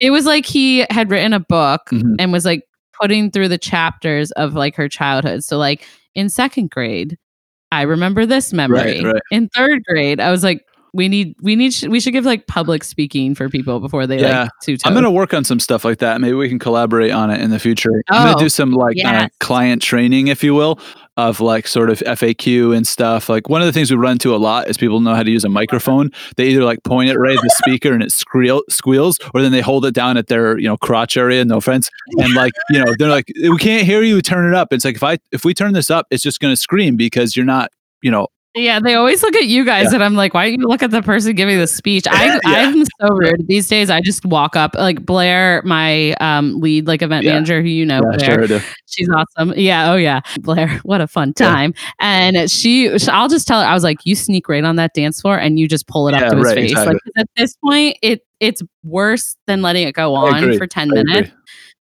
[0.00, 2.14] It was like he had written a book mm-hmm.
[2.18, 2.62] and was like
[3.00, 5.44] putting through the chapters of like her childhood.
[5.44, 7.16] So like in second grade,
[7.72, 9.02] I remember this memory.
[9.02, 9.22] Right, right.
[9.30, 10.64] In third grade, I was like,
[10.96, 14.42] we need we need we should give like public speaking for people before they yeah.
[14.42, 16.20] like to I'm gonna work on some stuff like that.
[16.20, 17.90] Maybe we can collaborate on it in the future.
[18.10, 19.24] Oh, I'm gonna do some like yes.
[19.24, 20.80] uh, client training, if you will,
[21.16, 23.28] of like sort of FAQ and stuff.
[23.28, 25.30] Like one of the things we run into a lot is people know how to
[25.30, 26.10] use a microphone.
[26.36, 29.52] They either like point it right at the speaker and it squeal, squeals, or then
[29.52, 31.44] they hold it down at their you know crotch area.
[31.44, 31.88] No offense,
[32.18, 34.20] and like you know they're like we can't hear you.
[34.20, 34.72] Turn it up.
[34.72, 37.46] It's like if I if we turn this up, it's just gonna scream because you're
[37.46, 37.70] not
[38.02, 39.96] you know yeah, they always look at you guys, yeah.
[39.96, 42.06] and I'm like, why don't you look at the person giving the speech?
[42.10, 42.40] I, yeah.
[42.44, 43.90] I'm so rude these days.
[43.90, 47.34] I just walk up, like Blair, my um, lead, like event yeah.
[47.34, 48.46] manager, who you know, Blair.
[48.48, 49.52] Sure She's awesome.
[49.56, 51.74] Yeah, oh yeah, Blair, what a fun time.
[52.00, 55.20] And she, I'll just tell her, I was like, you sneak right on that dance
[55.20, 56.70] floor, and you just pull it up to his right, face.
[56.72, 56.94] Exactly.
[56.94, 61.30] Like at this point, it it's worse than letting it go on for ten minutes.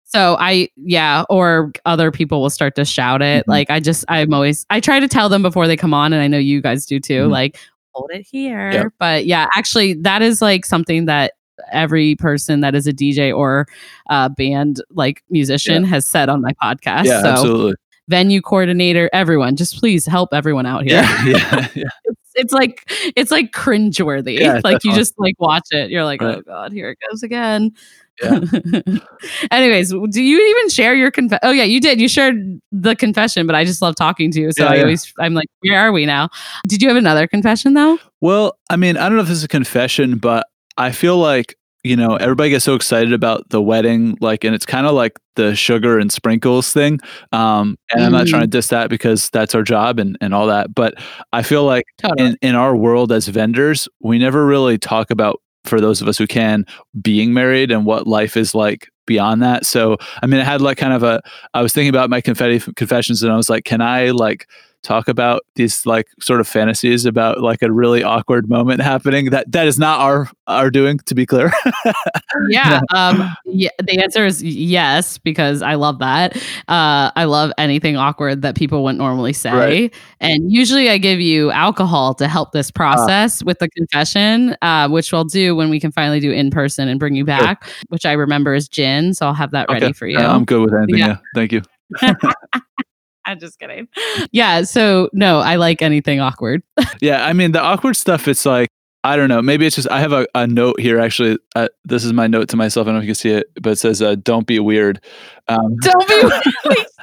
[0.08, 3.42] So I, yeah, or other people will start to shout it.
[3.42, 3.52] Mm-hmm.
[3.52, 6.22] Like I just, I'm always, I try to tell them before they come on, and
[6.22, 7.24] I know you guys do too.
[7.24, 7.32] Mm-hmm.
[7.32, 7.60] Like,
[7.92, 8.92] hold it here.
[9.00, 11.34] But yeah, actually, that is like something that
[11.72, 13.68] every person that is a DJ or
[14.10, 15.90] a band like musician yeah.
[15.90, 17.06] has said on my podcast.
[17.06, 17.74] Yeah, so, absolutely.
[18.08, 21.02] Venue coordinator, everyone, just please help everyone out here.
[21.02, 21.90] Yeah, yeah, yeah.
[22.06, 24.40] it's, it's like it's like cringeworthy.
[24.40, 26.38] Yeah, like you just like watch it, you're like, right.
[26.38, 27.74] oh god, here it goes again.
[28.22, 28.40] Yeah.
[29.52, 31.40] Anyways, do you even share your confession?
[31.44, 32.00] Oh yeah, you did.
[32.02, 34.52] You shared the confession, but I just love talking to you.
[34.52, 34.82] So yeah, I yeah.
[34.82, 36.30] always, I'm like, where are we now?
[36.68, 37.98] Did you have another confession though?
[38.22, 40.48] Well, I mean, I don't know if this is a confession, but
[40.78, 44.66] I feel like you know everybody gets so excited about the wedding, like, and it's
[44.66, 47.00] kind of like the sugar and sprinkles thing.
[47.32, 48.06] Um, and mm.
[48.06, 48.52] I'm not trying to mm.
[48.52, 50.96] diss that because that's our job and and all that, but
[51.34, 52.30] I feel like totally.
[52.30, 56.18] in in our world as vendors, we never really talk about for those of us
[56.18, 56.66] who can
[57.02, 59.66] being married and what life is like beyond that.
[59.66, 61.22] So, I mean, I had like kind of a,
[61.54, 64.48] I was thinking about my confetti confessions and I was like, can I like
[64.88, 69.52] talk about these like sort of fantasies about like a really awkward moment happening that
[69.52, 71.52] that is not our our doing to be clear
[72.50, 76.38] yeah um yeah the answer is yes because i love that
[76.70, 79.94] uh i love anything awkward that people wouldn't normally say right.
[80.22, 82.78] and usually i give you alcohol to help this ah.
[82.78, 86.50] process uh, with the confession uh which we'll do when we can finally do in
[86.50, 87.74] person and bring you back sure.
[87.90, 89.82] which i remember is gin so i'll have that okay.
[89.82, 91.18] ready for you uh, i'm good with anything yeah, yeah.
[91.36, 91.62] thank you
[93.28, 93.88] I'm just kidding.
[94.32, 94.64] Yeah.
[94.64, 96.64] So no, I like anything awkward.
[97.02, 97.26] yeah.
[97.26, 98.70] I mean, the awkward stuff, it's like,
[99.08, 99.42] I don't know.
[99.42, 101.38] Maybe it's just, I have a, a note here actually.
[101.56, 102.86] Uh, this is my note to myself.
[102.86, 105.00] I don't know if you can see it, but it says, uh, don't be weird.
[105.48, 106.86] Um, don't be weird.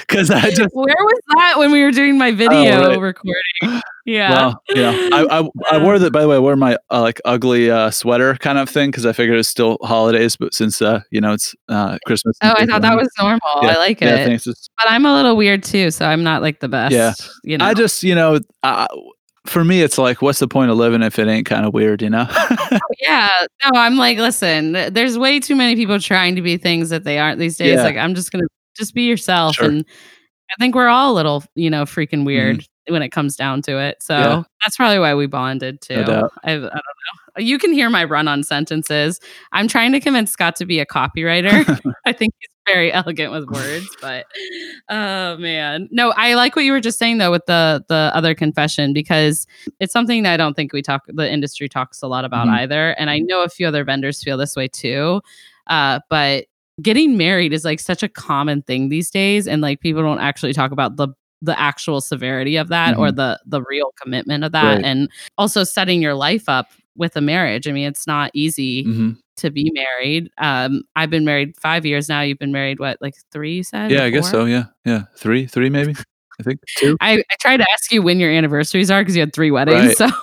[0.00, 0.72] Because I just.
[0.74, 3.00] Where was that when we were doing my video oh, right.
[3.00, 3.82] recording?
[4.06, 4.30] Yeah.
[4.30, 5.08] Well, yeah.
[5.12, 7.90] I, I, I wore that, by the way, I wore my uh, like ugly uh,
[7.90, 11.32] sweater kind of thing because I figured it's still holidays, but since, uh, you know,
[11.32, 12.36] it's uh, Christmas.
[12.42, 13.40] Oh, I thought that was normal.
[13.62, 13.70] Yeah.
[13.70, 14.26] I like yeah, it.
[14.26, 14.44] Thanks.
[14.44, 16.94] But I'm a little weird too, so I'm not like the best.
[16.94, 17.14] Yeah.
[17.42, 17.64] You know?
[17.64, 18.38] I just, you know,
[19.46, 22.02] for me, it's like, what's the point of living if it ain't kind of weird,
[22.02, 22.26] you know?
[23.00, 23.30] yeah.
[23.64, 27.18] No, I'm like, listen, there's way too many people trying to be things that they
[27.18, 27.76] aren't these days.
[27.76, 27.84] Yeah.
[27.84, 29.56] Like, I'm just going to just be yourself.
[29.56, 29.66] Sure.
[29.66, 29.84] And
[30.50, 32.58] I think we're all a little, you know, freaking weird.
[32.58, 34.02] Mm-hmm when it comes down to it.
[34.02, 34.42] So yeah.
[34.64, 36.02] that's probably why we bonded too.
[36.04, 36.70] No I, I, don't know.
[37.36, 39.20] You can hear my run on sentences.
[39.52, 41.80] I'm trying to convince Scott to be a copywriter.
[42.04, 44.26] I think he's very elegant with words, but
[44.88, 45.88] oh man.
[45.90, 49.46] No, I like what you were just saying though with the the other confession because
[49.80, 52.56] it's something that I don't think we talk the industry talks a lot about mm-hmm.
[52.56, 52.90] either.
[52.92, 55.20] And I know a few other vendors feel this way too.
[55.66, 56.46] Uh, but
[56.82, 60.52] getting married is like such a common thing these days and like people don't actually
[60.52, 61.08] talk about the
[61.42, 63.00] the actual severity of that mm-hmm.
[63.00, 64.84] or the the real commitment of that right.
[64.84, 65.08] and
[65.38, 69.12] also setting your life up with a marriage i mean it's not easy mm-hmm.
[69.36, 73.14] to be married um i've been married five years now you've been married what like
[73.30, 75.94] three you said yeah i guess so yeah yeah three three maybe
[76.38, 79.20] i think two i, I tried to ask you when your anniversaries are because you
[79.20, 80.10] had three weddings right.
[80.10, 80.10] so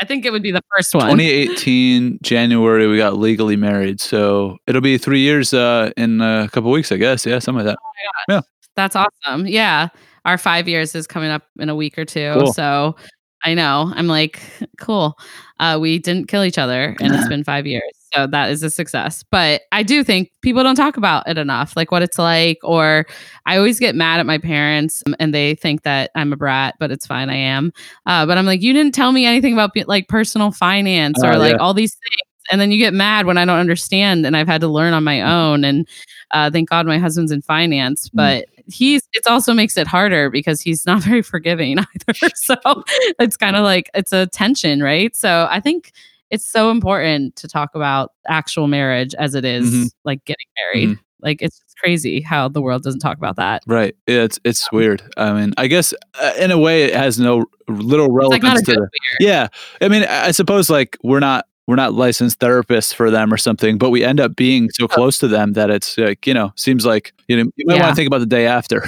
[0.00, 1.18] I think it would be the first one.
[1.18, 6.70] 2018 January, we got legally married, so it'll be three years uh, in a couple
[6.70, 7.26] weeks, I guess.
[7.26, 7.78] Yeah, something like that.
[7.82, 8.40] Oh yeah,
[8.76, 9.46] that's awesome.
[9.46, 9.88] Yeah,
[10.24, 12.32] our five years is coming up in a week or two.
[12.34, 12.52] Cool.
[12.52, 12.96] So
[13.44, 13.92] I know.
[13.94, 14.40] I'm like,
[14.78, 15.16] cool.
[15.60, 17.82] Uh, we didn't kill each other and it's been five years.
[18.14, 19.22] So that is a success.
[19.30, 22.58] But I do think people don't talk about it enough, like what it's like.
[22.62, 23.06] Or
[23.46, 26.74] I always get mad at my parents um, and they think that I'm a brat,
[26.80, 27.28] but it's fine.
[27.28, 27.70] I am.
[28.06, 31.38] Uh, but I'm like, you didn't tell me anything about like personal finance or Oh,
[31.38, 31.58] like yeah.
[31.58, 32.22] all these things.
[32.50, 35.04] And then you get mad when I don't understand and I've had to learn on
[35.04, 35.64] my own.
[35.64, 35.86] And
[36.30, 38.12] uh, thank God my husband's in finance, Mm.
[38.14, 42.28] but he's it also makes it harder because he's not very forgiving either.
[42.36, 42.56] So
[43.18, 45.14] it's kind of like it's a tension, right?
[45.16, 45.92] So I think
[46.30, 49.90] it's so important to talk about actual marriage as it is, Mhm.
[50.04, 50.98] like getting married.
[51.20, 53.62] Like it's crazy how the world doesn't talk about that.
[53.66, 53.96] Right.
[54.06, 55.02] Yeah, it's it's weird.
[55.16, 58.66] I mean, I guess uh, in a way it has no little It's like relevance
[58.66, 58.80] to the.
[58.80, 58.90] weird.
[59.20, 59.48] Yeah.
[59.80, 63.36] I mean, I I suppose like we're not we're not licensed therapists for them or
[63.36, 66.50] something, but we end up being so close to them that it's like, you know,
[66.56, 68.82] seems like you know, you might want to think about the day after.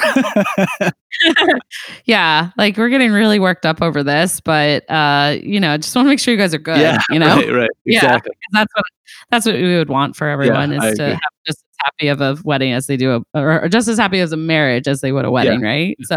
[2.06, 5.94] yeah, like we're getting really worked up over this, but uh, you know, I just
[5.94, 6.78] want to make sure you guys are good.
[6.78, 7.02] yeah.
[7.10, 7.70] you know, Right, right.
[7.84, 7.98] Yeah.
[7.98, 8.32] Exactly.
[8.52, 8.84] that's what
[9.30, 11.12] that's what we would want for everyone I is to agree.
[11.12, 13.98] have just as happy of a wedding as they do a or, or just as
[13.98, 15.98] happy as a marriage as they would a wedding, right?
[16.00, 16.16] So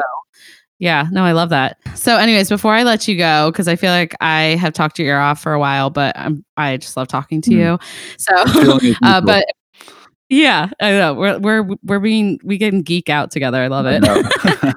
[0.83, 1.77] yeah, no, I love that.
[1.95, 5.07] So, anyways, before I let you go, because I feel like I have talked your
[5.07, 7.57] ear off for a while, but I'm I just love talking to Mm.
[7.57, 7.79] you.
[8.17, 8.33] So,
[9.03, 9.45] uh, but
[10.29, 13.61] yeah, I know we're we're we're being we can geek out together.
[13.63, 14.01] I love it.
[14.01, 14.21] know.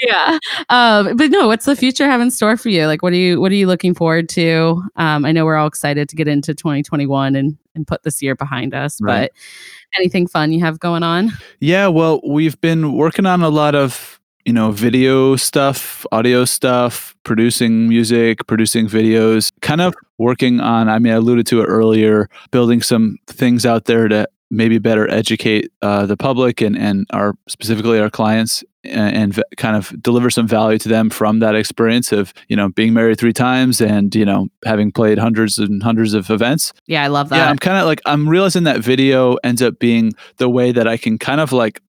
[0.00, 0.38] yeah
[0.68, 3.40] um but no what's the future have in store for you like what are you
[3.40, 6.54] what are you looking forward to um i know we're all excited to get into
[6.54, 9.30] 2021 and and put this year behind us Right.
[9.32, 13.74] but anything fun you have going on Yeah, well, we've been working on a lot
[13.74, 14.17] of,
[14.48, 20.98] you know, video stuff, audio stuff, producing music, producing videos, kind of working on, I
[20.98, 25.70] mean, I alluded to it earlier, building some things out there to maybe better educate
[25.82, 30.30] uh, the public and, and our specifically our clients and, and v- kind of deliver
[30.30, 34.14] some value to them from that experience of, you know, being married three times and,
[34.14, 36.72] you know, having played hundreds and hundreds of events.
[36.86, 39.78] yeah i love that Yeah, I'm kind of like I'm realizing that video ends up
[39.78, 41.82] being the way that I can kind of like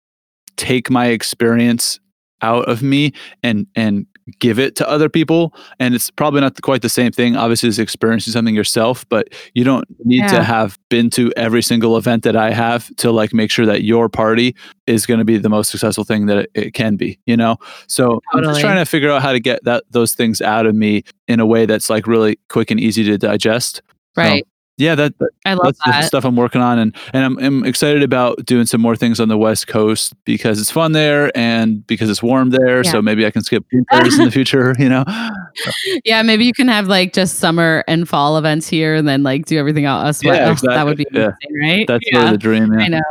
[0.56, 2.00] take my experience
[2.42, 3.12] out of me
[3.42, 4.06] and and
[4.40, 5.54] give it to other people.
[5.80, 9.64] And it's probably not quite the same thing obviously as experiencing something yourself but you
[9.64, 10.28] don't need Yeah.
[10.38, 13.84] to have been to every single event that I have to like make sure that
[13.84, 14.54] your party
[14.86, 17.56] is going to be the most successful thing that it, it can be you know?
[17.86, 20.74] So I'm just trying to figure out how to get that those things out of
[20.74, 23.80] me in a way that's like really quick and easy to digest.
[24.14, 24.44] Right
[24.78, 27.38] yeah that, that i love that's the that stuff I'm working on, and and I'm,
[27.38, 31.36] I'm excited about doing some more things on the West Coast because it's fun there
[31.36, 32.82] and because it's warm there.
[32.84, 32.92] Yeah.
[32.92, 34.74] So maybe I can skip winters in the future.
[34.78, 35.04] You know,
[36.04, 39.46] yeah maybe you can have like just summer and fall events here and then like
[39.46, 41.20] do everything else Yeah, Oh, that would be exactly.
[41.20, 41.60] Yeah.
[41.60, 42.18] amazing, right that's yeah.
[42.18, 42.72] really the dream.
[42.72, 42.84] Yeah.
[42.84, 43.02] I know.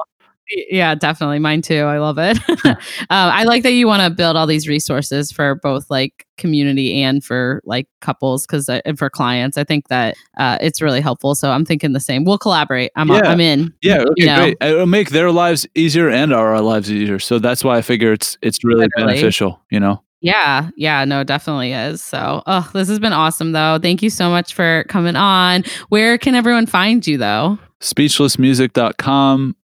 [0.50, 1.40] Yeah, definitely.
[1.40, 1.82] Mine too.
[1.82, 2.38] I love it.
[2.66, 2.78] um,
[3.10, 7.24] I like that you want to build all these resources for both like community and
[7.24, 9.58] for like couples because and for clients.
[9.58, 11.36] I think that uh, it's really helpful.
[11.36, 12.24] So I'm thinking the same.
[12.24, 12.92] We'll collaborate.
[12.96, 13.22] I'm Yeah.
[13.26, 13.74] I'm in.
[13.82, 14.38] Yeah, okay, you know?
[14.38, 14.58] great.
[14.62, 17.20] It'll make their lives easier and our lives easier.
[17.20, 19.14] So that's why I figure it's it's really Literally.
[19.14, 19.62] beneficial.
[19.70, 20.04] You know.
[20.20, 22.04] Yeah, yeah, no, it definitely is.
[22.04, 23.78] So, oh, this has been awesome though.
[23.80, 25.64] Thank you so much for coming on.
[25.90, 27.60] Where can everyone find you though?
[27.82, 29.56] Speechlessmusic.com,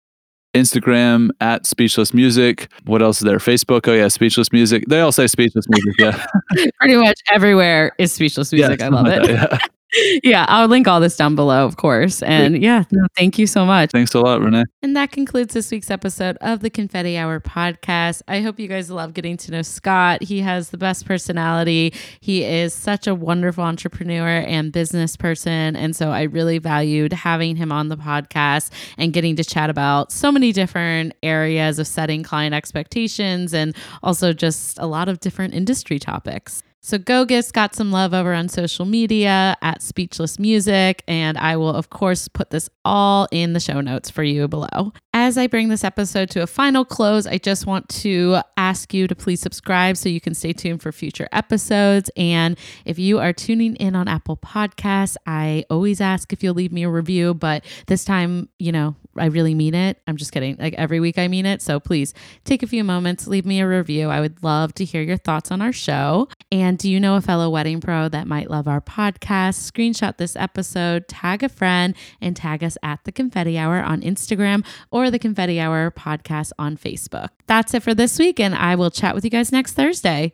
[0.55, 2.69] Instagram at Speechless Music.
[2.85, 3.39] What else is there?
[3.39, 3.89] Facebook.
[3.89, 4.85] Oh yeah, Speechless Music.
[4.89, 5.95] They all say Speechless Music.
[5.99, 6.27] Yeah.
[6.81, 8.81] Pretty much everywhere is speechless music.
[8.81, 9.37] Yeah, I love something it.
[9.39, 9.59] that, yeah.
[10.23, 12.23] yeah, I'll link all this down below, of course.
[12.23, 13.91] And yeah, no, thank you so much.
[13.91, 14.65] Thanks a lot, Renee.
[14.83, 18.23] And that concludes this week's episode of the Confetti Hour podcast.
[18.27, 20.23] I hope you guys love getting to know Scott.
[20.23, 21.93] He has the best personality.
[22.21, 25.77] He is such a wonderful entrepreneur and business person.
[25.77, 30.11] And so I really valued having him on the podcast and getting to chat about
[30.11, 35.55] so many different areas of setting client expectations and also just a lot of different
[35.55, 36.63] industry topics.
[36.85, 41.73] So go got some love over on social media at Speechless Music, and I will,
[41.73, 44.93] of course, put this all in the show notes for you below.
[45.15, 49.07] As I bring this episode to a final close, I just want to ask you
[49.07, 52.11] to please subscribe so you can stay tuned for future episodes.
[52.17, 56.73] And if you are tuning in on Apple Podcasts, I always ask if you'll leave
[56.73, 60.01] me a review, but this time, you know, I really mean it.
[60.07, 60.57] I'm just kidding.
[60.59, 61.63] Like every week, I mean it.
[61.63, 64.09] So please take a few moments, leave me a review.
[64.09, 66.29] I would love to hear your thoughts on our show.
[66.51, 69.71] And do you know a fellow wedding pro that might love our podcast?
[69.71, 74.65] Screenshot this episode, tag a friend, and tag us at the Confetti Hour on Instagram
[74.91, 77.29] or the Confetti Hour podcast on Facebook.
[77.47, 80.33] That's it for this week, and I will chat with you guys next Thursday.